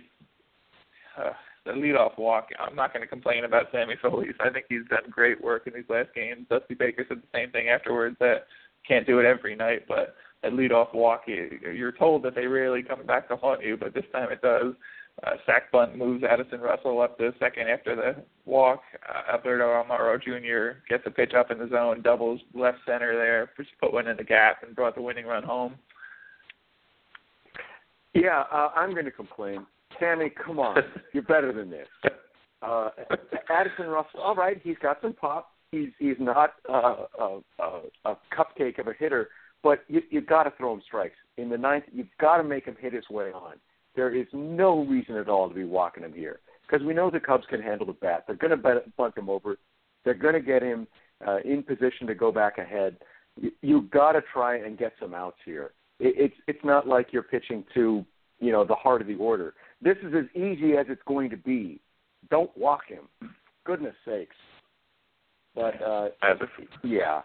uh, 1.17 1.31
the 1.67 1.73
leadoff 1.73 2.17
walk. 2.17 2.49
I'm 2.59 2.75
not 2.75 2.93
going 2.93 3.01
to 3.01 3.07
complain 3.07 3.43
about 3.45 3.67
Sammy 3.71 3.95
Solis. 4.01 4.35
I 4.39 4.49
think 4.49 4.65
he's 4.69 4.87
done 4.89 5.09
great 5.09 5.41
work 5.41 5.67
in 5.67 5.73
these 5.73 5.89
last 5.89 6.09
games. 6.15 6.47
Dusty 6.49 6.73
Baker 6.73 7.05
said 7.07 7.17
the 7.17 7.37
same 7.37 7.51
thing 7.51 7.69
afterwards 7.69 8.17
that 8.19 8.47
can't 8.87 9.05
do 9.05 9.19
it 9.19 9.25
every 9.25 9.55
night, 9.55 9.85
but 9.87 10.15
that 10.43 10.53
leadoff 10.53 10.93
walk, 10.93 11.23
you're 11.27 11.91
told 11.91 12.23
that 12.23 12.35
they 12.35 12.45
rarely 12.45 12.83
come 12.83 13.05
back 13.05 13.27
to 13.27 13.35
haunt 13.35 13.63
you, 13.63 13.77
but 13.77 13.93
this 13.93 14.05
time 14.11 14.31
it 14.31 14.41
does. 14.41 14.73
Uh, 15.23 15.31
sac 15.47 15.71
bunt 15.71 15.97
moves 15.97 16.23
Addison 16.23 16.61
Russell 16.61 17.01
up 17.01 17.17
to 17.17 17.33
second 17.39 17.67
after 17.67 17.95
the 17.95 18.23
walk. 18.45 18.81
Uh, 19.09 19.33
Alberto 19.33 19.65
Almora 19.65 20.21
Jr. 20.21 20.79
gets 20.87 21.03
a 21.07 21.09
pitch 21.09 21.33
up 21.33 21.49
in 21.49 21.57
the 21.57 21.67
zone, 21.69 22.03
doubles 22.03 22.39
left 22.53 22.77
center 22.85 23.15
there, 23.15 23.49
put 23.79 23.91
one 23.91 24.07
in 24.07 24.15
the 24.15 24.23
gap, 24.23 24.61
and 24.61 24.75
brought 24.75 24.93
the 24.93 25.01
winning 25.01 25.25
run 25.25 25.43
home. 25.43 25.73
Yeah, 28.13 28.43
uh, 28.51 28.69
I'm 28.75 28.93
going 28.93 29.05
to 29.05 29.11
complain. 29.11 29.65
Sammy, 29.99 30.29
come 30.29 30.59
on, 30.59 30.77
you're 31.13 31.23
better 31.23 31.53
than 31.53 31.69
this. 31.69 31.87
Uh, 32.61 32.89
Addison 33.49 33.87
Russell, 33.87 34.21
all 34.21 34.35
right, 34.35 34.59
he's 34.63 34.77
got 34.81 34.97
some 35.01 35.13
pop. 35.13 35.51
He's 35.71 35.89
he's 35.99 36.15
not 36.19 36.53
uh, 36.69 37.05
a, 37.19 37.39
a, 37.59 37.81
a 38.05 38.17
cupcake 38.35 38.79
of 38.79 38.87
a 38.87 38.93
hitter, 38.93 39.29
but 39.63 39.83
you 39.87 40.01
you've 40.09 40.27
got 40.27 40.43
to 40.43 40.53
throw 40.57 40.73
him 40.73 40.81
strikes 40.85 41.17
in 41.37 41.49
the 41.49 41.57
ninth. 41.57 41.85
You've 41.91 42.07
got 42.19 42.37
to 42.37 42.43
make 42.43 42.65
him 42.65 42.77
hit 42.79 42.93
his 42.93 43.07
way 43.09 43.31
on. 43.31 43.55
There 43.95 44.15
is 44.15 44.27
no 44.31 44.85
reason 44.85 45.15
at 45.15 45.27
all 45.27 45.49
to 45.49 45.55
be 45.55 45.65
walking 45.65 46.03
him 46.03 46.13
here 46.13 46.39
because 46.67 46.85
we 46.85 46.93
know 46.93 47.09
the 47.09 47.19
Cubs 47.19 47.45
can 47.49 47.61
handle 47.61 47.87
the 47.87 47.93
bat. 47.93 48.25
They're 48.27 48.35
going 48.35 48.51
to 48.51 48.81
bunt 48.97 49.17
him 49.17 49.29
over. 49.29 49.57
They're 50.05 50.13
going 50.13 50.35
to 50.35 50.39
get 50.39 50.61
him 50.61 50.87
uh, 51.27 51.37
in 51.43 51.63
position 51.63 52.07
to 52.07 52.15
go 52.15 52.31
back 52.31 52.57
ahead. 52.57 52.97
You, 53.39 53.51
you've 53.61 53.89
got 53.89 54.13
to 54.13 54.21
try 54.33 54.57
and 54.57 54.77
get 54.77 54.93
some 54.99 55.13
outs 55.13 55.37
here. 55.45 55.71
It, 55.99 56.13
it's 56.17 56.35
it's 56.47 56.63
not 56.63 56.87
like 56.87 57.07
you're 57.11 57.23
pitching 57.23 57.63
to 57.73 58.05
you 58.39 58.51
know 58.51 58.63
the 58.63 58.75
heart 58.75 59.01
of 59.01 59.07
the 59.07 59.15
order. 59.15 59.53
This 59.81 59.97
is 60.03 60.13
as 60.13 60.25
easy 60.35 60.75
as 60.77 60.87
it's 60.89 61.01
going 61.07 61.29
to 61.29 61.37
be. 61.37 61.79
Don't 62.29 62.55
walk 62.57 62.81
him. 62.87 63.31
Goodness 63.63 63.95
sakes. 64.05 64.35
But 65.55 65.81
uh, 65.81 66.09
yeah, 66.83 67.21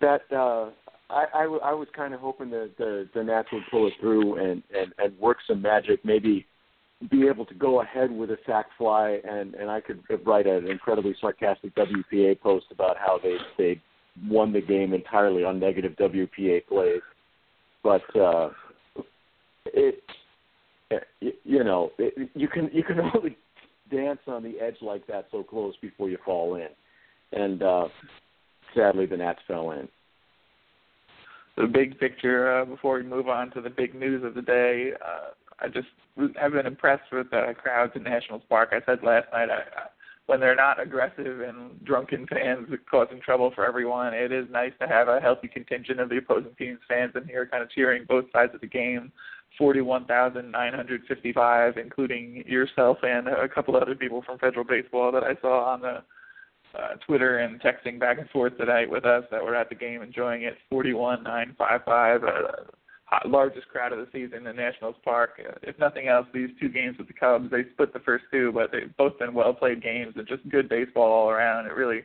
that 0.00 0.20
uh, 0.32 0.70
I, 1.10 1.24
I, 1.34 1.42
I 1.64 1.72
was 1.72 1.88
kind 1.94 2.14
of 2.14 2.20
hoping 2.20 2.50
that 2.50 2.70
the 2.78 3.08
the 3.12 3.24
Nats 3.24 3.48
would 3.52 3.64
pull 3.70 3.88
it 3.88 3.94
through 4.00 4.36
and, 4.36 4.62
and 4.76 4.92
and 4.98 5.18
work 5.18 5.38
some 5.46 5.60
magic, 5.60 6.04
maybe 6.04 6.46
be 7.10 7.26
able 7.26 7.44
to 7.46 7.54
go 7.54 7.82
ahead 7.82 8.10
with 8.10 8.30
a 8.30 8.38
sac 8.46 8.66
fly, 8.76 9.18
and 9.28 9.54
and 9.54 9.70
I 9.70 9.80
could 9.80 10.02
write 10.24 10.46
an 10.46 10.68
incredibly 10.68 11.14
sarcastic 11.20 11.74
WPA 11.74 12.40
post 12.40 12.66
about 12.70 12.96
how 12.96 13.18
they 13.22 13.36
they 13.56 13.80
won 14.28 14.52
the 14.52 14.60
game 14.60 14.92
entirely 14.94 15.44
on 15.44 15.58
negative 15.58 15.92
WPA 15.98 16.66
plays, 16.66 17.02
but 17.82 18.16
uh, 18.16 18.50
it 19.66 20.02
you 21.20 21.64
know 21.64 21.90
you 22.34 22.48
can 22.48 22.70
you 22.72 22.82
can 22.82 23.00
only 23.14 23.36
dance 23.90 24.20
on 24.26 24.42
the 24.42 24.60
edge 24.60 24.76
like 24.82 25.06
that 25.06 25.26
so 25.30 25.42
close 25.42 25.74
before 25.80 26.08
you 26.08 26.18
fall 26.24 26.56
in, 26.56 26.68
and 27.32 27.62
uh, 27.62 27.88
sadly 28.74 29.06
the 29.06 29.16
Nats 29.16 29.40
fell 29.46 29.72
in 29.72 29.88
the 31.58 31.66
big 31.66 31.98
picture 31.98 32.60
uh, 32.60 32.64
before 32.64 32.96
we 32.96 33.02
move 33.02 33.28
on 33.28 33.50
to 33.50 33.60
the 33.60 33.70
big 33.70 33.94
news 33.94 34.24
of 34.24 34.34
the 34.34 34.42
day. 34.42 34.92
Uh, 35.04 35.30
I 35.60 35.68
just 35.68 35.88
have 36.40 36.52
been 36.52 36.66
impressed 36.66 37.10
with 37.10 37.30
the 37.30 37.52
crowds 37.60 37.92
in 37.96 38.04
Nationals 38.04 38.42
Park. 38.48 38.70
I 38.72 38.80
said 38.86 39.02
last 39.02 39.26
night 39.32 39.48
I, 39.50 39.62
when 40.26 40.38
they're 40.38 40.54
not 40.54 40.80
aggressive 40.80 41.40
and 41.40 41.84
drunken 41.84 42.26
fans 42.26 42.68
causing 42.88 43.20
trouble 43.20 43.50
for 43.54 43.66
everyone, 43.66 44.14
it 44.14 44.30
is 44.30 44.46
nice 44.50 44.72
to 44.80 44.86
have 44.86 45.08
a 45.08 45.20
healthy 45.20 45.48
contingent 45.48 45.98
of 45.98 46.10
the 46.10 46.18
opposing 46.18 46.54
team's 46.56 46.80
fans 46.86 47.12
in 47.16 47.26
here, 47.26 47.46
kind 47.46 47.62
of 47.62 47.70
cheering 47.70 48.04
both 48.06 48.26
sides 48.32 48.54
of 48.54 48.60
the 48.60 48.66
game. 48.66 49.10
41,955, 49.58 51.76
including 51.76 52.44
yourself 52.46 52.96
and 53.02 53.28
a 53.28 53.46
couple 53.48 53.76
other 53.76 53.94
people 53.94 54.22
from 54.22 54.38
Federal 54.38 54.64
Baseball 54.64 55.12
that 55.12 55.24
I 55.24 55.34
saw 55.40 55.64
on 55.64 55.82
the 55.82 56.02
uh, 56.78 56.94
Twitter 57.06 57.38
and 57.38 57.60
texting 57.60 57.98
back 57.98 58.18
and 58.18 58.28
forth 58.30 58.56
tonight 58.56 58.90
with 58.90 59.04
us 59.04 59.24
that 59.30 59.42
were 59.42 59.56
at 59.56 59.68
the 59.68 59.74
game 59.74 60.00
enjoying 60.02 60.42
it. 60.42 60.56
41,955. 60.70 62.24
Uh, 62.24 62.28
largest 63.26 63.68
crowd 63.68 63.92
of 63.92 63.98
the 63.98 64.06
season 64.12 64.46
in 64.46 64.54
Nationals 64.54 64.96
Park. 65.02 65.40
If 65.62 65.78
nothing 65.78 66.08
else, 66.08 66.26
these 66.32 66.50
two 66.60 66.68
games 66.68 66.98
with 66.98 67.08
the 67.08 67.14
Cubs, 67.14 67.50
they 67.50 67.64
split 67.72 67.92
the 67.92 68.00
first 68.00 68.24
two, 68.30 68.52
but 68.52 68.70
they've 68.70 68.94
both 68.96 69.18
been 69.18 69.32
well 69.32 69.54
played 69.54 69.82
games 69.82 70.12
and 70.16 70.28
just 70.28 70.46
good 70.50 70.68
baseball 70.68 71.10
all 71.10 71.30
around. 71.30 71.66
It 71.66 71.72
really 71.72 72.02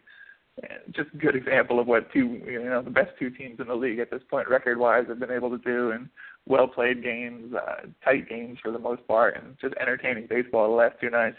just 0.95 1.10
a 1.13 1.17
good 1.17 1.36
example 1.36 1.79
of 1.79 1.88
what 1.88 2.12
two 2.12 2.41
you 2.45 2.63
know 2.63 2.81
the 2.81 2.89
best 2.89 3.12
two 3.17 3.29
teams 3.31 3.60
in 3.60 3.67
the 3.67 3.75
league 3.75 4.00
at 4.00 4.12
this 4.12 4.22
point 4.29 4.48
record 4.48 4.77
wise 4.77 5.05
have 5.07 5.19
been 5.19 5.31
able 5.31 5.50
to 5.50 5.57
do 5.57 5.91
and 5.91 6.10
well 6.47 6.67
played 6.67 7.03
games, 7.03 7.53
uh, 7.53 7.88
tight 8.03 8.27
games 8.29 8.57
for 8.62 8.71
the 8.71 8.79
most 8.79 9.05
part, 9.07 9.38
and 9.38 9.55
just 9.62 9.73
entertaining 9.79 10.27
baseball 10.29 10.69
the 10.69 10.75
last 10.75 10.95
two 11.00 11.09
nights. 11.09 11.38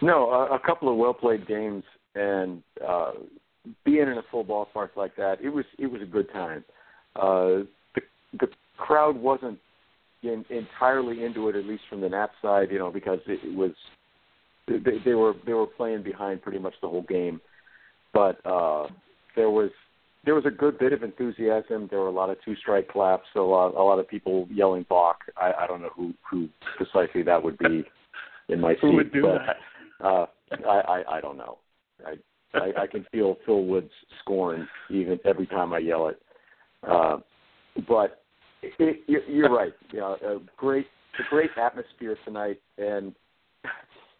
No, 0.00 0.30
a, 0.30 0.56
a 0.56 0.58
couple 0.58 0.90
of 0.90 0.96
well 0.96 1.14
played 1.14 1.46
games 1.46 1.84
and 2.14 2.62
uh, 2.86 3.12
being 3.84 4.02
in 4.02 4.18
a 4.18 4.22
full 4.30 4.44
ballpark 4.44 4.90
like 4.96 5.16
that, 5.16 5.36
it 5.42 5.50
was 5.50 5.64
it 5.78 5.86
was 5.86 6.02
a 6.02 6.06
good 6.06 6.30
time. 6.32 6.64
Uh, 7.16 7.64
the 7.94 8.02
the 8.40 8.48
crowd 8.76 9.16
wasn't 9.16 9.58
in, 10.22 10.44
entirely 10.50 11.24
into 11.24 11.48
it, 11.48 11.56
at 11.56 11.64
least 11.64 11.82
from 11.88 12.00
the 12.00 12.08
Nats 12.08 12.32
side, 12.42 12.68
you 12.70 12.78
know, 12.78 12.90
because 12.90 13.20
it, 13.26 13.40
it 13.44 13.56
was 13.56 13.72
they, 14.66 14.98
they 15.04 15.14
were 15.14 15.34
they 15.46 15.52
were 15.52 15.66
playing 15.66 16.02
behind 16.02 16.42
pretty 16.42 16.58
much 16.58 16.74
the 16.82 16.88
whole 16.88 17.02
game, 17.02 17.40
but 18.12 18.44
uh, 18.44 18.86
there 19.36 19.50
was 19.50 19.70
there 20.24 20.34
was 20.34 20.44
a 20.46 20.50
good 20.50 20.78
bit 20.78 20.92
of 20.92 21.02
enthusiasm. 21.02 21.88
There 21.90 22.00
were 22.00 22.06
a 22.06 22.12
lot 22.12 22.30
of 22.30 22.36
two 22.44 22.54
strike 22.56 22.88
claps, 22.88 23.24
so 23.34 23.44
a 23.44 23.50
lot, 23.50 23.74
a 23.74 23.82
lot 23.82 23.98
of 23.98 24.08
people 24.08 24.46
yelling 24.50 24.86
"balk." 24.88 25.18
I, 25.36 25.52
I 25.60 25.66
don't 25.66 25.82
know 25.82 25.90
who 25.94 26.14
who 26.28 26.48
precisely 26.76 27.22
that 27.22 27.42
would 27.42 27.58
be 27.58 27.84
in 28.48 28.60
my 28.60 28.74
seat, 28.74 28.78
who 28.82 28.96
would 28.96 29.12
do 29.12 29.22
but 29.22 29.38
that? 29.46 30.06
uh, 30.06 30.26
I, 30.68 30.80
I 30.80 31.16
I 31.16 31.20
don't 31.20 31.36
know. 31.36 31.58
I, 32.06 32.14
I 32.54 32.82
I 32.82 32.86
can 32.86 33.04
feel 33.10 33.36
Phil 33.44 33.64
Wood's 33.64 33.90
scorn 34.20 34.68
even 34.90 35.18
every 35.24 35.46
time 35.46 35.72
I 35.72 35.78
yell 35.78 36.08
it. 36.08 36.20
Uh, 36.86 37.18
but 37.88 38.22
it, 38.62 39.00
it, 39.08 39.24
you're 39.28 39.52
right. 39.52 39.72
Know, 39.92 40.16
a 40.24 40.38
great, 40.56 40.86
a 41.18 41.22
great 41.28 41.50
atmosphere 41.56 42.16
tonight, 42.24 42.60
and 42.78 43.14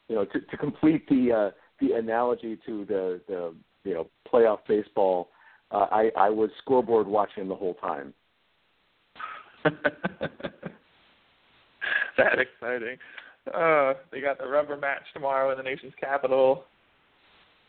you 0.08 0.16
know, 0.16 0.24
to, 0.24 0.40
to 0.40 0.56
complete 0.56 1.08
the 1.08 1.32
uh, 1.32 1.50
the 1.80 1.92
analogy 1.94 2.58
to 2.66 2.84
the 2.86 3.20
the 3.28 3.54
you 3.84 3.94
know 3.94 4.08
playoff 4.32 4.58
baseball, 4.68 5.28
uh, 5.72 5.86
I 5.90 6.10
I 6.16 6.30
was 6.30 6.50
scoreboard 6.58 7.06
watching 7.06 7.48
the 7.48 7.54
whole 7.54 7.74
time. 7.74 8.12
that 9.64 9.72
exciting. 12.38 12.96
Uh, 13.52 13.94
they 14.10 14.20
got 14.20 14.38
the 14.38 14.46
rubber 14.46 14.76
match 14.76 15.02
tomorrow 15.12 15.50
in 15.50 15.56
the 15.56 15.62
nation's 15.62 15.94
capital. 16.00 16.64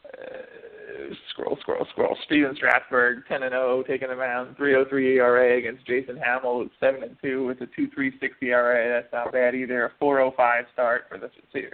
Uh, 0.05 1.13
scroll, 1.31 1.57
scroll, 1.61 1.85
scroll. 1.91 2.17
Stephen 2.25 2.55
Strasburg, 2.55 3.23
10 3.27 3.43
and 3.43 3.51
0, 3.51 3.83
taking 3.87 4.09
the 4.09 4.15
mound, 4.15 4.55
3.03 4.57 5.15
ERA 5.15 5.57
against 5.57 5.85
Jason 5.87 6.17
Hammel, 6.17 6.67
7 6.79 7.03
and 7.03 7.15
2 7.23 7.45
with 7.45 7.61
a 7.61 7.67
2.36 7.67 8.11
ERA. 8.41 9.01
That's 9.01 9.11
not 9.13 9.31
bad 9.31 9.55
either. 9.55 9.85
A 9.85 10.03
4.05 10.03 10.63
start 10.73 11.03
for 11.09 11.17
the 11.17 11.29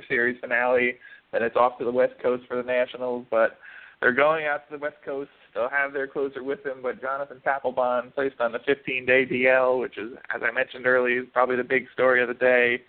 series 0.08 0.40
finale. 0.40 0.96
Then 1.32 1.44
it's 1.44 1.56
off 1.56 1.78
to 1.80 1.86
the 1.86 1.92
West 1.92 2.14
Coast 2.22 2.44
for 2.48 2.56
the 2.58 2.64
Nationals, 2.64 3.26
but 3.30 3.58
they're 4.00 4.14
going 4.14 4.46
out 4.46 4.68
to 4.70 4.78
the 4.78 4.82
West 4.82 4.98
Coast. 5.04 5.30
They'll 5.54 5.70
have 5.70 5.94
their 5.94 6.08
closer 6.08 6.44
with 6.44 6.64
them, 6.64 6.80
but 6.82 7.02
Jonathan 7.02 7.42
Papelbon 7.46 8.14
placed 8.14 8.40
on 8.40 8.52
the 8.52 8.60
15-day 8.60 9.26
DL, 9.26 9.80
which 9.80 9.98
is, 9.98 10.12
as 10.34 10.42
I 10.44 10.52
mentioned 10.52 10.86
earlier, 10.86 11.24
probably 11.34 11.56
the 11.56 11.64
big 11.64 11.86
story 11.94 12.22
of 12.22 12.28
the 12.28 12.34
day 12.36 12.82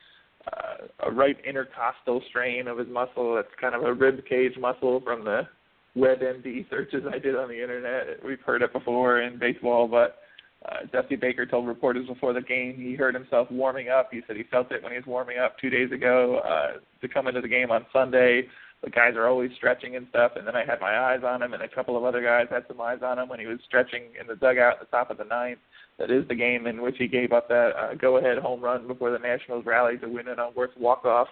uh, 0.46 1.06
a 1.06 1.10
right 1.10 1.36
intercostal 1.46 2.22
strain 2.28 2.68
of 2.68 2.78
his 2.78 2.88
muscle. 2.88 3.34
That's 3.34 3.48
kind 3.60 3.74
of 3.74 3.82
a 3.82 3.92
rib 3.92 4.24
cage 4.26 4.56
muscle 4.58 5.00
from 5.04 5.24
the 5.24 5.42
WebMD 5.96 6.68
searches 6.70 7.04
I 7.12 7.18
did 7.18 7.36
on 7.36 7.48
the 7.48 7.60
internet. 7.60 8.24
We've 8.24 8.40
heard 8.40 8.62
it 8.62 8.72
before 8.72 9.20
in 9.20 9.38
baseball, 9.38 9.88
but 9.88 10.18
uh, 10.66 10.86
Dusty 10.92 11.16
Baker 11.16 11.46
told 11.46 11.66
reporters 11.66 12.06
before 12.06 12.32
the 12.32 12.42
game 12.42 12.76
he 12.76 12.94
heard 12.94 13.14
himself 13.14 13.50
warming 13.50 13.88
up. 13.88 14.08
He 14.10 14.20
said 14.26 14.36
he 14.36 14.44
felt 14.44 14.70
it 14.72 14.82
when 14.82 14.92
he 14.92 14.98
was 14.98 15.06
warming 15.06 15.38
up 15.38 15.58
two 15.58 15.70
days 15.70 15.90
ago 15.90 16.40
uh, 16.44 16.78
to 17.00 17.08
come 17.08 17.26
into 17.26 17.40
the 17.40 17.48
game 17.48 17.70
on 17.70 17.86
Sunday. 17.92 18.46
The 18.82 18.90
guys 18.90 19.14
are 19.14 19.26
always 19.26 19.50
stretching 19.56 19.96
and 19.96 20.06
stuff, 20.08 20.32
and 20.36 20.46
then 20.46 20.56
I 20.56 20.64
had 20.64 20.80
my 20.80 20.98
eyes 20.98 21.20
on 21.24 21.42
him, 21.42 21.52
and 21.52 21.62
a 21.62 21.68
couple 21.68 21.98
of 21.98 22.04
other 22.04 22.22
guys 22.22 22.46
had 22.50 22.64
some 22.66 22.80
eyes 22.80 23.00
on 23.02 23.18
him 23.18 23.28
when 23.28 23.38
he 23.38 23.46
was 23.46 23.58
stretching 23.66 24.04
in 24.18 24.26
the 24.26 24.36
dugout 24.36 24.74
at 24.74 24.80
the 24.80 24.86
top 24.86 25.10
of 25.10 25.18
the 25.18 25.24
ninth 25.24 25.58
that 25.98 26.10
is 26.10 26.26
the 26.28 26.34
game 26.34 26.66
in 26.66 26.80
which 26.80 26.96
he 26.98 27.06
gave 27.06 27.30
up 27.30 27.46
that 27.48 27.72
uh, 27.76 27.94
go-ahead 27.94 28.38
home 28.38 28.62
run 28.62 28.86
before 28.86 29.10
the 29.10 29.18
Nationals 29.18 29.66
rallied 29.66 30.00
to 30.00 30.08
win 30.08 30.28
it 30.28 30.38
on 30.38 30.54
Werth's 30.54 30.72
walk-off. 30.78 31.28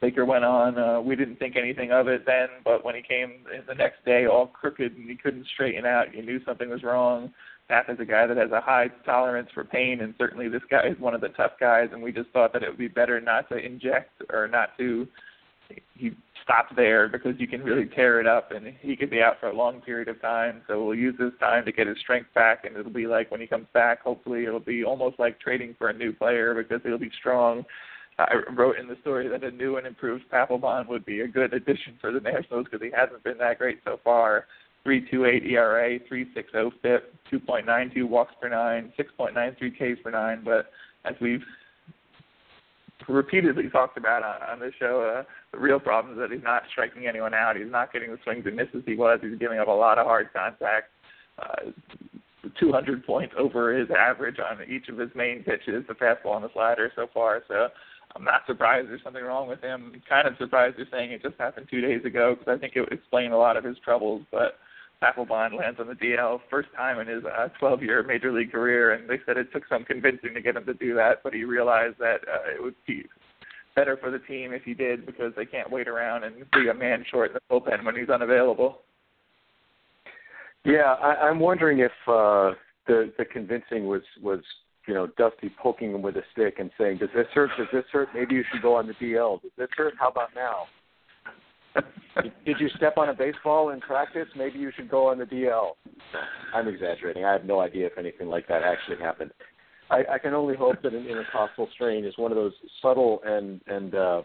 Baker 0.00 0.24
went 0.24 0.44
on. 0.44 0.78
Uh, 0.78 1.00
we 1.00 1.16
didn't 1.16 1.36
think 1.36 1.56
anything 1.56 1.90
of 1.90 2.06
it 2.06 2.24
then, 2.24 2.48
but 2.64 2.84
when 2.84 2.94
he 2.94 3.02
came 3.02 3.44
the 3.66 3.74
next 3.74 4.04
day 4.04 4.26
all 4.26 4.46
crooked 4.46 4.96
and 4.96 5.08
he 5.08 5.16
couldn't 5.16 5.46
straighten 5.52 5.84
out, 5.84 6.14
you 6.14 6.22
knew 6.22 6.40
something 6.44 6.70
was 6.70 6.84
wrong. 6.84 7.32
Pat 7.68 7.86
is 7.88 7.98
a 7.98 8.04
guy 8.04 8.26
that 8.26 8.36
has 8.36 8.50
a 8.52 8.60
high 8.60 8.88
tolerance 9.04 9.48
for 9.54 9.64
pain, 9.64 10.02
and 10.02 10.14
certainly 10.18 10.48
this 10.48 10.62
guy 10.70 10.86
is 10.86 10.98
one 11.00 11.14
of 11.14 11.20
the 11.20 11.30
tough 11.30 11.52
guys. 11.58 11.88
And 11.92 12.02
we 12.02 12.12
just 12.12 12.30
thought 12.30 12.52
that 12.52 12.62
it 12.62 12.68
would 12.68 12.78
be 12.78 12.88
better 12.88 13.20
not 13.20 13.48
to 13.48 13.56
inject 13.56 14.22
or 14.30 14.46
not 14.46 14.76
to. 14.78 15.08
He 15.94 16.12
stop 16.44 16.76
there 16.76 17.08
because 17.08 17.34
you 17.38 17.48
can 17.48 17.62
really 17.62 17.86
tear 17.86 18.20
it 18.20 18.26
up, 18.26 18.52
and 18.52 18.74
he 18.80 18.94
could 18.96 19.10
be 19.10 19.22
out 19.22 19.40
for 19.40 19.48
a 19.48 19.56
long 19.56 19.80
period 19.80 20.08
of 20.08 20.20
time. 20.20 20.60
So 20.68 20.84
we'll 20.84 20.94
use 20.94 21.14
this 21.18 21.32
time 21.40 21.64
to 21.64 21.72
get 21.72 21.86
his 21.86 21.98
strength 21.98 22.32
back, 22.34 22.64
and 22.64 22.76
it'll 22.76 22.92
be 22.92 23.06
like 23.06 23.30
when 23.30 23.40
he 23.40 23.46
comes 23.46 23.66
back. 23.72 24.02
Hopefully, 24.02 24.44
it'll 24.44 24.60
be 24.60 24.84
almost 24.84 25.18
like 25.18 25.40
trading 25.40 25.74
for 25.78 25.88
a 25.88 25.92
new 25.92 26.12
player 26.12 26.54
because 26.54 26.80
he'll 26.84 26.98
be 26.98 27.10
strong. 27.18 27.64
I 28.18 28.34
wrote 28.54 28.78
in 28.78 28.86
the 28.86 28.96
story 29.00 29.26
that 29.28 29.42
a 29.42 29.50
new 29.50 29.76
and 29.76 29.86
improved 29.86 30.24
Papelbon 30.32 30.86
would 30.88 31.04
be 31.04 31.22
a 31.22 31.26
good 31.26 31.52
addition 31.52 31.94
for 32.00 32.12
the 32.12 32.20
Nationals 32.20 32.66
because 32.70 32.80
he 32.80 32.92
hasn't 32.94 33.24
been 33.24 33.38
that 33.38 33.58
great 33.58 33.80
so 33.84 33.98
far. 34.04 34.46
3.28 34.86 35.50
ERA, 35.50 35.98
3.60 35.98 36.72
FIP, 36.82 37.14
2.92 37.32 38.04
walks 38.04 38.34
per 38.40 38.48
nine, 38.48 38.92
6.93 38.98 39.72
Ks 39.72 40.00
per 40.02 40.10
nine. 40.10 40.42
But 40.44 40.70
as 41.04 41.14
we've 41.20 41.42
repeatedly 43.08 43.68
talked 43.70 43.96
about 43.96 44.22
on, 44.22 44.50
on 44.50 44.60
this 44.60 44.74
show. 44.78 45.02
Uh, 45.02 45.24
the 45.52 45.58
real 45.58 45.80
problem 45.80 46.14
is 46.14 46.20
that 46.20 46.34
he's 46.34 46.44
not 46.44 46.62
striking 46.70 47.06
anyone 47.06 47.34
out. 47.34 47.56
He's 47.56 47.70
not 47.70 47.92
getting 47.92 48.10
the 48.10 48.18
swings 48.24 48.44
and 48.46 48.56
misses 48.56 48.82
he 48.86 48.96
was. 48.96 49.20
He's 49.22 49.38
giving 49.38 49.58
up 49.58 49.68
a 49.68 49.72
lot 49.72 49.98
of 49.98 50.06
hard 50.06 50.28
contact. 50.32 50.90
Uh, 51.38 51.70
200 52.60 53.04
points 53.06 53.34
over 53.38 53.76
his 53.76 53.88
average 53.90 54.36
on 54.38 54.58
each 54.68 54.88
of 54.88 54.98
his 54.98 55.10
main 55.14 55.42
pitches, 55.42 55.84
the 55.88 55.94
fastball 55.94 56.36
and 56.36 56.44
the 56.44 56.52
slider 56.52 56.92
so 56.94 57.06
far. 57.12 57.42
So 57.48 57.68
I'm 58.14 58.24
not 58.24 58.42
surprised 58.46 58.88
there's 58.88 59.02
something 59.02 59.24
wrong 59.24 59.48
with 59.48 59.60
him. 59.62 59.92
I'm 59.94 60.02
kind 60.08 60.28
of 60.28 60.34
surprised 60.38 60.76
they're 60.76 60.86
saying 60.90 61.12
it 61.12 61.22
just 61.22 61.36
happened 61.38 61.68
two 61.70 61.80
days 61.80 62.04
ago 62.04 62.36
because 62.38 62.54
I 62.56 62.60
think 62.60 62.74
it 62.76 62.80
would 62.80 62.92
explain 62.92 63.32
a 63.32 63.38
lot 63.38 63.56
of 63.56 63.64
his 63.64 63.76
troubles. 63.84 64.22
But 64.30 64.58
Papelbon 65.04 65.58
lands 65.58 65.78
on 65.80 65.86
the 65.86 65.94
DL 65.94 66.40
first 66.48 66.68
time 66.76 66.98
in 66.98 67.06
his 67.06 67.24
uh, 67.24 67.48
12-year 67.60 68.02
major 68.04 68.32
league 68.32 68.52
career, 68.52 68.92
and 68.92 69.08
they 69.08 69.20
said 69.26 69.36
it 69.36 69.52
took 69.52 69.64
some 69.68 69.84
convincing 69.84 70.34
to 70.34 70.40
get 70.40 70.56
him 70.56 70.64
to 70.64 70.74
do 70.74 70.94
that, 70.94 71.22
but 71.22 71.34
he 71.34 71.44
realized 71.44 71.96
that 71.98 72.20
uh, 72.28 72.54
it 72.54 72.62
would 72.62 72.74
be 72.86 73.04
better 73.74 73.96
for 73.96 74.10
the 74.10 74.20
team 74.20 74.52
if 74.52 74.62
he 74.62 74.72
did 74.72 75.04
because 75.04 75.32
they 75.36 75.44
can't 75.44 75.70
wait 75.70 75.88
around 75.88 76.24
and 76.24 76.36
be 76.52 76.68
a 76.68 76.74
man 76.74 77.04
short 77.10 77.30
in 77.30 77.34
the 77.34 77.40
bullpen 77.54 77.84
when 77.84 77.96
he's 77.96 78.08
unavailable. 78.08 78.78
Yeah, 80.64 80.94
I, 80.94 81.26
I'm 81.26 81.40
wondering 81.40 81.80
if 81.80 81.92
uh, 82.06 82.52
the 82.86 83.12
the 83.18 83.24
convincing 83.30 83.86
was 83.86 84.02
was 84.22 84.40
you 84.86 84.94
know 84.94 85.08
Dusty 85.18 85.52
poking 85.62 85.92
him 85.92 86.00
with 86.00 86.16
a 86.16 86.22
stick 86.32 86.54
and 86.58 86.70
saying, 86.78 86.98
"Does 86.98 87.10
this 87.14 87.26
hurt? 87.34 87.50
Does 87.58 87.66
this 87.72 87.84
hurt? 87.92 88.08
Maybe 88.14 88.36
you 88.36 88.44
should 88.50 88.62
go 88.62 88.76
on 88.76 88.86
the 88.86 88.94
DL. 88.94 89.42
Does 89.42 89.50
this 89.58 89.68
hurt? 89.76 89.94
How 89.98 90.08
about 90.08 90.30
now?" 90.34 90.64
Did 92.44 92.60
you 92.60 92.68
step 92.76 92.96
on 92.96 93.08
a 93.08 93.14
baseball 93.14 93.70
in 93.70 93.80
practice? 93.80 94.28
Maybe 94.36 94.58
you 94.58 94.70
should 94.76 94.88
go 94.88 95.08
on 95.08 95.18
the 95.18 95.24
DL. 95.24 95.72
I'm 96.54 96.68
exaggerating. 96.68 97.24
I 97.24 97.32
have 97.32 97.44
no 97.44 97.60
idea 97.60 97.86
if 97.86 97.98
anything 97.98 98.28
like 98.28 98.46
that 98.48 98.62
actually 98.62 98.98
happened. 98.98 99.32
I, 99.90 100.04
I 100.12 100.18
can 100.18 100.34
only 100.34 100.56
hope 100.56 100.80
that 100.82 100.94
an 100.94 101.06
intercostal 101.06 101.68
strain 101.74 102.04
is 102.04 102.16
one 102.16 102.30
of 102.30 102.36
those 102.36 102.52
subtle 102.80 103.20
and 103.24 103.60
and 103.66 103.94
uh, 103.94 104.22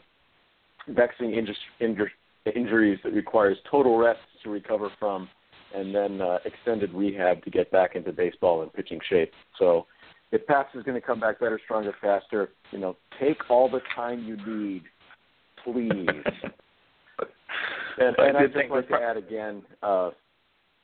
vexing 0.88 1.32
inju- 1.32 1.82
inju- 1.82 2.56
injuries 2.56 3.00
that 3.04 3.14
requires 3.14 3.58
total 3.70 3.98
rest 3.98 4.20
to 4.44 4.50
recover 4.50 4.90
from, 5.00 5.28
and 5.76 5.94
then 5.94 6.22
uh, 6.22 6.38
extended 6.46 6.94
rehab 6.94 7.44
to 7.44 7.50
get 7.50 7.72
back 7.72 7.96
into 7.96 8.12
baseball 8.12 8.62
and 8.62 8.72
pitching 8.74 9.00
shape. 9.10 9.32
So, 9.58 9.86
if 10.32 10.46
Paps 10.48 10.76
is 10.76 10.84
going 10.84 11.00
to 11.00 11.06
come 11.06 11.20
back 11.20 11.40
better, 11.40 11.60
stronger, 11.64 11.94
faster, 12.00 12.50
you 12.72 12.80
know, 12.80 12.96
take 13.20 13.50
all 13.50 13.70
the 13.70 13.82
time 13.96 14.24
you 14.24 14.38
need, 14.46 14.84
please. 15.64 16.24
And, 18.00 18.16
and 18.18 18.38
I'd 18.38 18.54
just 18.54 18.70
like 18.70 18.88
to 18.88 18.96
add 18.96 19.18
again, 19.18 19.62
uh, 19.84 20.12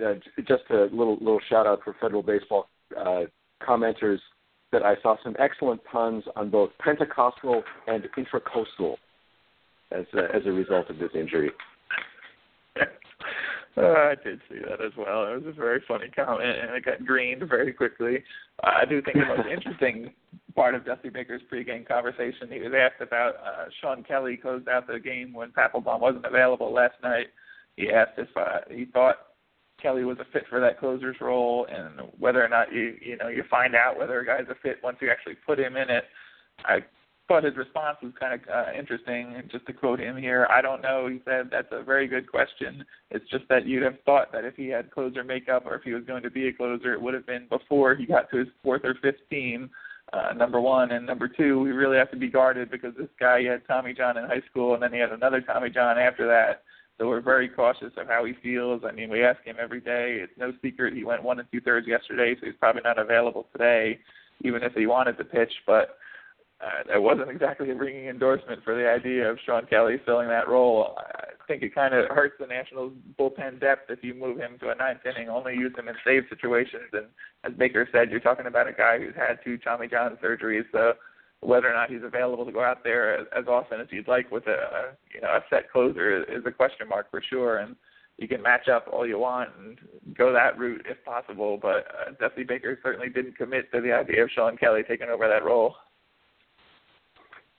uh, 0.04 0.14
just 0.40 0.64
a 0.70 0.84
little 0.92 1.18
little 1.20 1.40
shout 1.50 1.66
out 1.66 1.80
for 1.84 1.96
Federal 2.02 2.22
Baseball 2.22 2.68
uh, 2.98 3.22
commenters 3.66 4.20
that 4.72 4.84
I 4.84 4.96
saw 5.02 5.16
some 5.24 5.36
excellent 5.40 5.82
puns 5.86 6.24
on 6.36 6.50
both 6.50 6.72
Pentecostal 6.80 7.64
and 7.88 8.06
intracoastal. 8.18 8.96
as 9.92 10.06
a, 10.14 10.36
as 10.36 10.42
a 10.46 10.52
result 10.52 10.90
of 10.90 10.98
this 10.98 11.12
injury. 11.14 11.52
Uh, 13.78 13.82
I 13.82 14.16
did 14.24 14.40
see 14.48 14.60
that 14.60 14.80
as 14.80 14.94
well. 14.98 15.26
It 15.26 15.44
was 15.44 15.48
a 15.48 15.52
very 15.52 15.84
funny 15.86 16.08
comment, 16.08 16.48
and 16.48 16.78
it 16.78 16.86
got 16.86 17.06
greened 17.06 17.44
very 17.44 17.74
quickly. 17.74 18.24
Uh, 18.64 18.70
I 18.82 18.86
do 18.86 19.02
think 19.02 19.18
the 19.18 19.26
most 19.26 19.50
interesting 19.52 20.14
part 20.56 20.74
of 20.74 20.86
Dusty 20.86 21.10
Baker's 21.10 21.42
pregame 21.52 21.88
conversation, 21.88 22.50
he 22.50 22.60
was 22.60 22.72
asked 22.76 23.02
about 23.02 23.36
uh, 23.36 23.66
Sean 23.82 24.04
Kelly 24.04 24.38
closed 24.38 24.68
out 24.70 24.88
the 24.88 25.00
game 25.00 25.34
when 25.34 25.52
Papelbon 25.52 26.00
wasn't 26.00 26.26
available 26.26 26.74
last 26.74 26.96
night. 27.04 27.28
He 27.76 27.90
asked 27.90 28.18
if 28.18 28.30
uh, 28.38 28.60
he 28.70 28.86
thought 28.86 29.18
Kelly 29.82 30.06
was 30.06 30.18
a 30.20 30.32
fit 30.32 30.46
for 30.50 30.60
that 30.62 30.80
closer's 30.80 31.18
role, 31.20 31.68
and 31.70 32.10
whether 32.18 32.44
or 32.44 32.48
not 32.48 32.72
you 32.72 32.96
you 33.02 33.18
know 33.18 33.28
you 33.28 33.44
find 33.50 33.76
out 33.76 34.00
whether 34.00 34.20
a 34.20 34.26
guy's 34.26 34.50
a 34.50 34.56
fit 34.64 34.78
once 34.82 34.98
you 35.02 35.12
actually 35.12 35.36
put 35.46 35.60
him 35.60 35.76
in 35.76 35.90
it. 35.90 36.06
I 36.64 36.80
thought 37.28 37.44
his 37.44 37.58
response 37.58 37.98
was 38.02 38.14
kind 38.20 38.34
of 38.34 38.40
uh, 38.48 38.72
interesting. 38.78 39.42
Just 39.52 39.66
to 39.66 39.74
quote 39.74 40.00
him 40.00 40.16
here, 40.16 40.48
I 40.50 40.62
don't 40.62 40.82
know. 40.82 41.08
He 41.08 41.22
said 41.26 41.50
that's 41.52 41.68
a 41.72 41.84
very 41.84 42.08
good 42.08 42.32
question. 42.32 42.86
It's 43.12 43.30
just 43.30 43.44
that 43.50 43.66
you'd 43.66 43.84
have 43.84 43.98
thought 44.06 44.32
that 44.32 44.46
if 44.46 44.56
he 44.56 44.68
had 44.68 44.92
closer 44.92 45.24
makeup 45.24 45.64
or 45.66 45.76
if 45.76 45.84
he 45.84 45.94
was 45.94 46.04
going 46.06 46.24
to 46.24 46.32
be 46.32 46.48
a 46.48 46.54
closer, 46.54 46.94
it 46.94 47.02
would 47.02 47.14
have 47.14 47.26
been 47.26 47.48
before 47.50 47.96
he 47.96 48.06
got 48.06 48.30
to 48.32 48.38
his 48.38 48.48
fourth 48.64 48.86
or 48.86 48.96
fifth 49.02 49.28
team. 49.30 49.70
Uh, 50.14 50.34
number 50.34 50.62
one 50.62 50.92
and 50.92 51.06
number 51.06 51.28
two, 51.28 51.60
we 51.60 51.72
really 51.72 51.98
have 51.98 52.12
to 52.12 52.18
be 52.18 52.30
guarded 52.30 52.70
because 52.70 52.94
this 52.98 53.10
guy 53.20 53.40
he 53.42 53.46
had 53.46 53.66
Tommy 53.68 53.94
John 53.94 54.18
in 54.18 54.26
high 54.26 54.44
school 54.50 54.74
and 54.74 54.84
then 54.84 54.94
he 54.94 55.00
had 55.00 55.12
another 55.12 55.42
Tommy 55.42 55.70
John 55.70 55.98
after 55.98 56.28
that. 56.28 56.64
So 56.98 57.08
we're 57.08 57.22
very 57.22 57.50
cautious 57.50 57.92
of 57.98 58.08
how 58.08 58.24
he 58.24 58.34
feels. 58.42 58.84
I 58.88 58.92
mean, 58.92 59.10
we 59.10 59.24
ask 59.24 59.44
him 59.44 59.58
every 59.60 59.82
day. 59.82 60.20
It's 60.22 60.32
no 60.38 60.54
secret 60.62 60.94
he 60.94 61.04
went 61.04 61.24
one 61.24 61.40
and 61.40 61.48
two 61.52 61.60
thirds 61.60 61.88
yesterday, 61.88 62.36
so 62.40 62.46
he's 62.46 62.56
probably 62.58 62.84
not 62.84 62.98
available 62.98 63.48
today, 63.52 64.00
even 64.44 64.64
if 64.64 64.74
he 64.74 64.86
wanted 64.86 65.18
to 65.18 65.26
pitch. 65.26 65.52
But 65.68 65.98
uh, 66.62 66.84
that 66.88 67.02
wasn't 67.02 67.30
exactly 67.30 67.70
a 67.70 67.76
ringing 67.76 68.08
endorsement 68.08 68.64
for 68.64 68.76
the 68.76 68.90
idea 68.90 69.30
of 69.30 69.38
Sean 69.46 69.66
Kelly 69.66 69.98
filling 70.06 70.30
that 70.30 70.48
role. 70.48 70.96
I 70.98 71.26
think 71.48 71.64
it 71.64 71.76
kind 71.76 71.94
of 71.94 72.10
hurts 72.10 72.36
the 72.40 72.48
Nationals' 72.48 72.94
bullpen 73.20 73.60
depth 73.60 73.90
if 73.90 74.04
you 74.04 74.14
move 74.14 74.38
him 74.38 74.58
to 74.60 74.70
a 74.70 74.76
ninth 74.76 75.02
inning, 75.06 75.30
only 75.30 75.54
use 75.54 75.74
him 75.78 75.90
in 75.90 75.96
save 76.06 76.24
situations. 76.30 76.90
And 76.94 77.08
as 77.44 77.58
Baker 77.58 77.88
said, 77.92 78.10
you're 78.10 78.22
talking 78.22 78.46
about 78.46 78.70
a 78.70 78.74
guy 78.74 79.00
who's 79.00 79.16
had 79.16 79.40
two 79.44 79.58
Tommy 79.58 79.88
John 79.88 80.18
surgeries, 80.24 80.64
so 80.72 80.94
whether 81.42 81.70
or 81.70 81.74
not 81.74 81.92
he's 81.92 82.04
available 82.04 82.46
to 82.46 82.52
go 82.52 82.64
out 82.64 82.84
there 82.84 83.20
as, 83.20 83.28
as 83.38 83.46
often 83.48 83.82
as 83.82 83.88
you'd 83.92 84.08
like 84.08 84.32
with 84.32 84.48
a, 84.48 84.96
you 85.14 85.22
know 85.22 85.28
a 85.28 85.42
set 85.50 85.70
closer 85.72 86.24
is 86.24 86.44
a 86.46 86.52
question 86.52 86.88
mark 86.88 87.12
for 87.12 87.22
sure. 87.30 87.58
And 87.58 87.76
you 88.18 88.28
can 88.28 88.42
match 88.42 88.70
up 88.70 88.88
all 88.92 89.06
you 89.06 89.20
want 89.20 89.50
and 89.60 89.78
go 90.18 90.32
that 90.32 90.58
route 90.58 90.86
if 90.90 91.04
possible. 91.04 91.60
But 91.62 91.86
uh, 92.08 92.12
Dusty 92.20 92.44
Baker 92.44 92.80
certainly 92.82 93.10
didn't 93.10 93.38
commit 93.38 93.72
to 93.74 93.82
the 93.82 93.92
idea 93.92 94.24
of 94.24 94.30
Sean 94.34 94.58
Kelly 94.58 94.84
taking 94.88 95.10
over 95.10 95.28
that 95.28 95.44
role. 95.44 95.76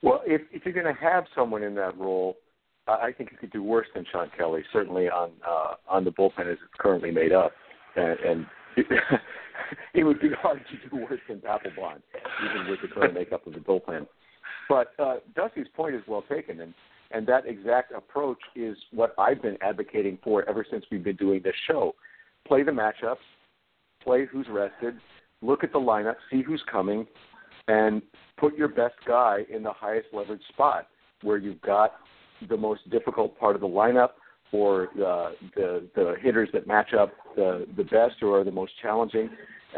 Well, 0.07 0.23
if 0.25 0.43
if 0.53 0.65
you're 0.65 0.73
going 0.73 0.87
to 0.87 1.03
have 1.03 1.25
someone 1.35 1.65
in 1.65 1.75
that 1.75 1.99
role, 1.99 2.37
I 2.87 3.11
think 3.11 3.33
you 3.33 3.39
could 3.39 3.51
do 3.51 3.61
worse 3.61 3.89
than 3.93 4.07
Sean 4.13 4.31
Kelly. 4.39 4.63
Certainly 4.73 5.09
on 5.09 5.33
uh, 5.45 5.75
on 5.89 6.05
the 6.05 6.13
bullpen 6.13 6.43
as 6.43 6.59
it's 6.63 6.79
currently 6.79 7.11
made 7.11 7.33
up, 7.33 7.51
and, 7.97 8.21
and 8.21 8.47
it, 8.77 8.87
it 9.95 10.05
would 10.05 10.21
be 10.21 10.29
hard 10.41 10.61
to 10.71 10.89
do 10.89 10.97
worse 10.97 11.19
than 11.29 11.39
Papelbon, 11.39 12.01
even 12.45 12.71
with 12.71 12.81
the 12.83 12.89
current 12.95 13.15
makeup 13.15 13.49
of 13.49 13.55
the 13.55 13.59
bullpen. 13.59 14.07
But 14.69 14.93
uh, 15.01 15.17
Dusty's 15.35 15.67
point 15.75 15.97
is 15.97 16.03
well 16.07 16.23
taken, 16.31 16.61
and 16.61 16.73
and 17.11 17.27
that 17.27 17.45
exact 17.45 17.91
approach 17.91 18.39
is 18.55 18.77
what 18.93 19.13
I've 19.19 19.43
been 19.43 19.59
advocating 19.61 20.19
for 20.23 20.49
ever 20.49 20.65
since 20.71 20.85
we've 20.89 21.03
been 21.03 21.17
doing 21.17 21.41
this 21.43 21.57
show. 21.67 21.97
Play 22.47 22.63
the 22.63 22.71
matchups, 22.71 23.17
play 24.05 24.25
who's 24.25 24.47
rested, 24.49 25.01
look 25.43 25.65
at 25.65 25.73
the 25.73 25.81
lineup, 25.81 26.15
see 26.31 26.43
who's 26.43 26.63
coming, 26.71 27.09
and 27.69 28.03
put 28.37 28.57
your 28.57 28.69
best 28.69 28.95
guy 29.07 29.45
in 29.53 29.63
the 29.63 29.73
highest 29.73 30.09
leverage 30.13 30.43
spot 30.49 30.89
where 31.23 31.39
you've 31.39 31.61
got 31.63 31.95
the 32.49 32.57
most 32.57 32.89
difficult 32.91 33.39
part 33.39 33.55
of 33.55 33.61
the 33.61 33.69
lineup 33.69 34.11
or 34.53 34.89
uh, 35.05 35.31
the 35.57 35.89
the 35.95 36.15
hitters 36.23 36.49
that 36.53 36.67
match 36.67 36.95
up 36.95 37.13
the 37.35 37.67
the 37.77 37.85
best 37.85 38.23
or 38.23 38.41
are 38.41 38.45
the 38.45 38.51
most 38.51 38.73
challenging. 38.81 39.29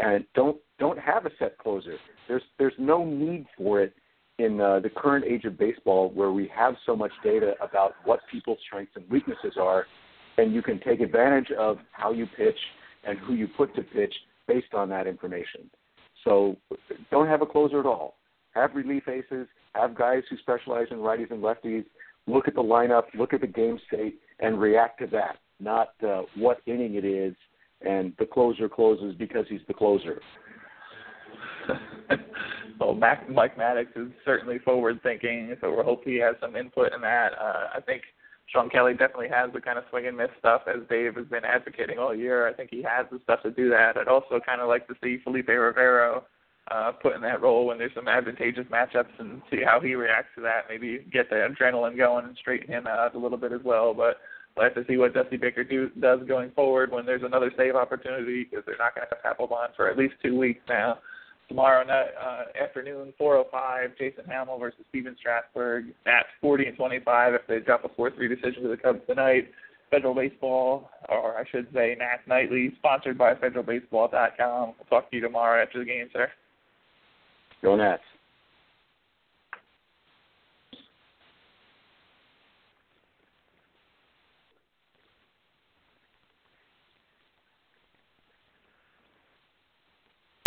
And 0.00 0.24
don't 0.34 0.58
don't 0.78 0.98
have 0.98 1.26
a 1.26 1.30
set 1.38 1.58
closer. 1.58 1.96
There's 2.26 2.42
there's 2.58 2.74
no 2.78 3.04
need 3.04 3.46
for 3.56 3.80
it 3.82 3.94
in 4.38 4.60
uh, 4.60 4.80
the 4.80 4.90
current 4.90 5.24
age 5.24 5.44
of 5.44 5.58
baseball 5.58 6.10
where 6.10 6.30
we 6.30 6.50
have 6.54 6.74
so 6.86 6.94
much 6.94 7.10
data 7.24 7.54
about 7.60 7.94
what 8.04 8.20
people's 8.30 8.58
strengths 8.66 8.92
and 8.94 9.08
weaknesses 9.10 9.54
are. 9.58 9.86
And 10.36 10.54
you 10.54 10.62
can 10.62 10.78
take 10.80 11.00
advantage 11.00 11.50
of 11.58 11.78
how 11.90 12.12
you 12.12 12.26
pitch 12.36 12.58
and 13.04 13.18
who 13.18 13.34
you 13.34 13.48
put 13.48 13.74
to 13.74 13.82
pitch 13.82 14.14
based 14.46 14.74
on 14.74 14.88
that 14.90 15.06
information 15.08 15.68
so 16.28 16.56
don't 17.10 17.26
have 17.26 17.40
a 17.40 17.46
closer 17.46 17.80
at 17.80 17.86
all. 17.86 18.16
Have 18.54 18.74
relief 18.74 19.08
aces. 19.08 19.46
Have 19.74 19.96
guys 19.96 20.22
who 20.28 20.36
specialize 20.38 20.86
in 20.90 20.98
righties 20.98 21.30
and 21.30 21.42
lefties. 21.42 21.84
Look 22.26 22.48
at 22.48 22.54
the 22.54 22.62
lineup. 22.62 23.04
Look 23.14 23.32
at 23.32 23.40
the 23.40 23.46
game 23.46 23.78
state 23.86 24.20
and 24.40 24.60
react 24.60 25.00
to 25.00 25.06
that. 25.08 25.38
Not 25.58 25.94
uh, 26.06 26.22
what 26.36 26.60
inning 26.66 26.94
it 26.94 27.04
is 27.04 27.34
and 27.80 28.12
the 28.18 28.26
closer 28.26 28.68
closes 28.68 29.14
because 29.14 29.46
he's 29.48 29.60
the 29.68 29.74
closer. 29.74 30.20
well, 32.80 32.94
Mac, 32.94 33.28
Mike 33.30 33.56
Maddux 33.56 33.86
is 33.96 34.12
certainly 34.24 34.58
forward 34.58 35.00
thinking, 35.02 35.54
so 35.60 35.70
we 35.70 35.82
hope 35.82 36.02
he 36.04 36.16
has 36.16 36.34
some 36.40 36.56
input 36.56 36.92
in 36.92 37.00
that. 37.00 37.30
Uh, 37.40 37.68
I 37.74 37.80
think 37.80 38.02
Sean 38.52 38.70
Kelly 38.70 38.92
definitely 38.92 39.28
has 39.28 39.52
the 39.52 39.60
kind 39.60 39.78
of 39.78 39.84
swing 39.90 40.06
and 40.06 40.16
miss 40.16 40.30
stuff 40.38 40.62
as 40.66 40.80
Dave 40.88 41.16
has 41.16 41.26
been 41.26 41.44
advocating 41.44 41.98
all 41.98 42.14
year. 42.14 42.48
I 42.48 42.54
think 42.54 42.70
he 42.70 42.82
has 42.82 43.06
the 43.10 43.20
stuff 43.24 43.42
to 43.42 43.50
do 43.50 43.68
that. 43.70 43.96
I'd 43.96 44.08
also 44.08 44.40
kind 44.44 44.60
of 44.60 44.68
like 44.68 44.88
to 44.88 44.94
see 45.02 45.18
Felipe 45.22 45.48
Rivero 45.48 46.24
uh, 46.70 46.92
put 46.92 47.14
in 47.14 47.20
that 47.22 47.42
role 47.42 47.66
when 47.66 47.78
there's 47.78 47.94
some 47.94 48.08
advantageous 48.08 48.66
matchups 48.72 49.18
and 49.18 49.42
see 49.50 49.60
how 49.64 49.80
he 49.80 49.94
reacts 49.94 50.30
to 50.36 50.42
that. 50.42 50.62
Maybe 50.68 51.06
get 51.12 51.28
the 51.28 51.36
adrenaline 51.36 51.96
going 51.96 52.24
and 52.24 52.36
straighten 52.38 52.68
him 52.68 52.86
out 52.86 53.14
a 53.14 53.18
little 53.18 53.38
bit 53.38 53.52
as 53.52 53.60
well. 53.64 53.92
But 53.92 54.16
we'll 54.56 54.64
have 54.64 54.74
to 54.74 54.84
see 54.88 54.96
what 54.96 55.12
Dusty 55.12 55.36
Baker 55.36 55.62
do, 55.62 55.90
does 56.00 56.20
going 56.26 56.50
forward 56.52 56.90
when 56.90 57.04
there's 57.04 57.22
another 57.22 57.52
save 57.56 57.76
opportunity 57.76 58.44
because 58.44 58.64
they're 58.64 58.78
not 58.78 58.94
going 58.94 59.06
to 59.08 59.16
have 59.22 59.36
Papelbon 59.36 59.76
for 59.76 59.90
at 59.90 59.98
least 59.98 60.14
two 60.22 60.38
weeks 60.38 60.60
now 60.68 60.98
tomorrow 61.48 61.84
night 61.84 62.08
uh, 62.20 62.62
afternoon, 62.62 63.12
4:05. 63.20 63.98
Jason 63.98 64.24
Hammel 64.28 64.58
versus 64.58 64.84
Stephen 64.90 65.16
Strasburg 65.18 65.86
at 66.06 66.26
40 66.40 66.66
and 66.66 66.76
25. 66.76 67.34
If 67.34 67.40
they 67.48 67.60
drop 67.60 67.84
a 67.84 67.88
4-3 67.88 68.28
decision 68.28 68.62
to 68.62 68.68
the 68.68 68.76
Cubs 68.76 69.00
tonight, 69.08 69.50
Federal 69.90 70.14
Baseball, 70.14 70.90
or 71.08 71.36
I 71.38 71.44
should 71.50 71.66
say 71.72 71.96
Nats 71.98 72.22
Nightly, 72.26 72.72
sponsored 72.78 73.16
by 73.16 73.34
FederalBaseball.com. 73.34 74.74
We'll 74.78 74.86
talk 74.90 75.10
to 75.10 75.16
you 75.16 75.22
tomorrow 75.22 75.62
after 75.62 75.78
the 75.78 75.84
game, 75.84 76.08
sir. 76.12 76.28
Go 77.62 77.76
Nats. 77.76 78.02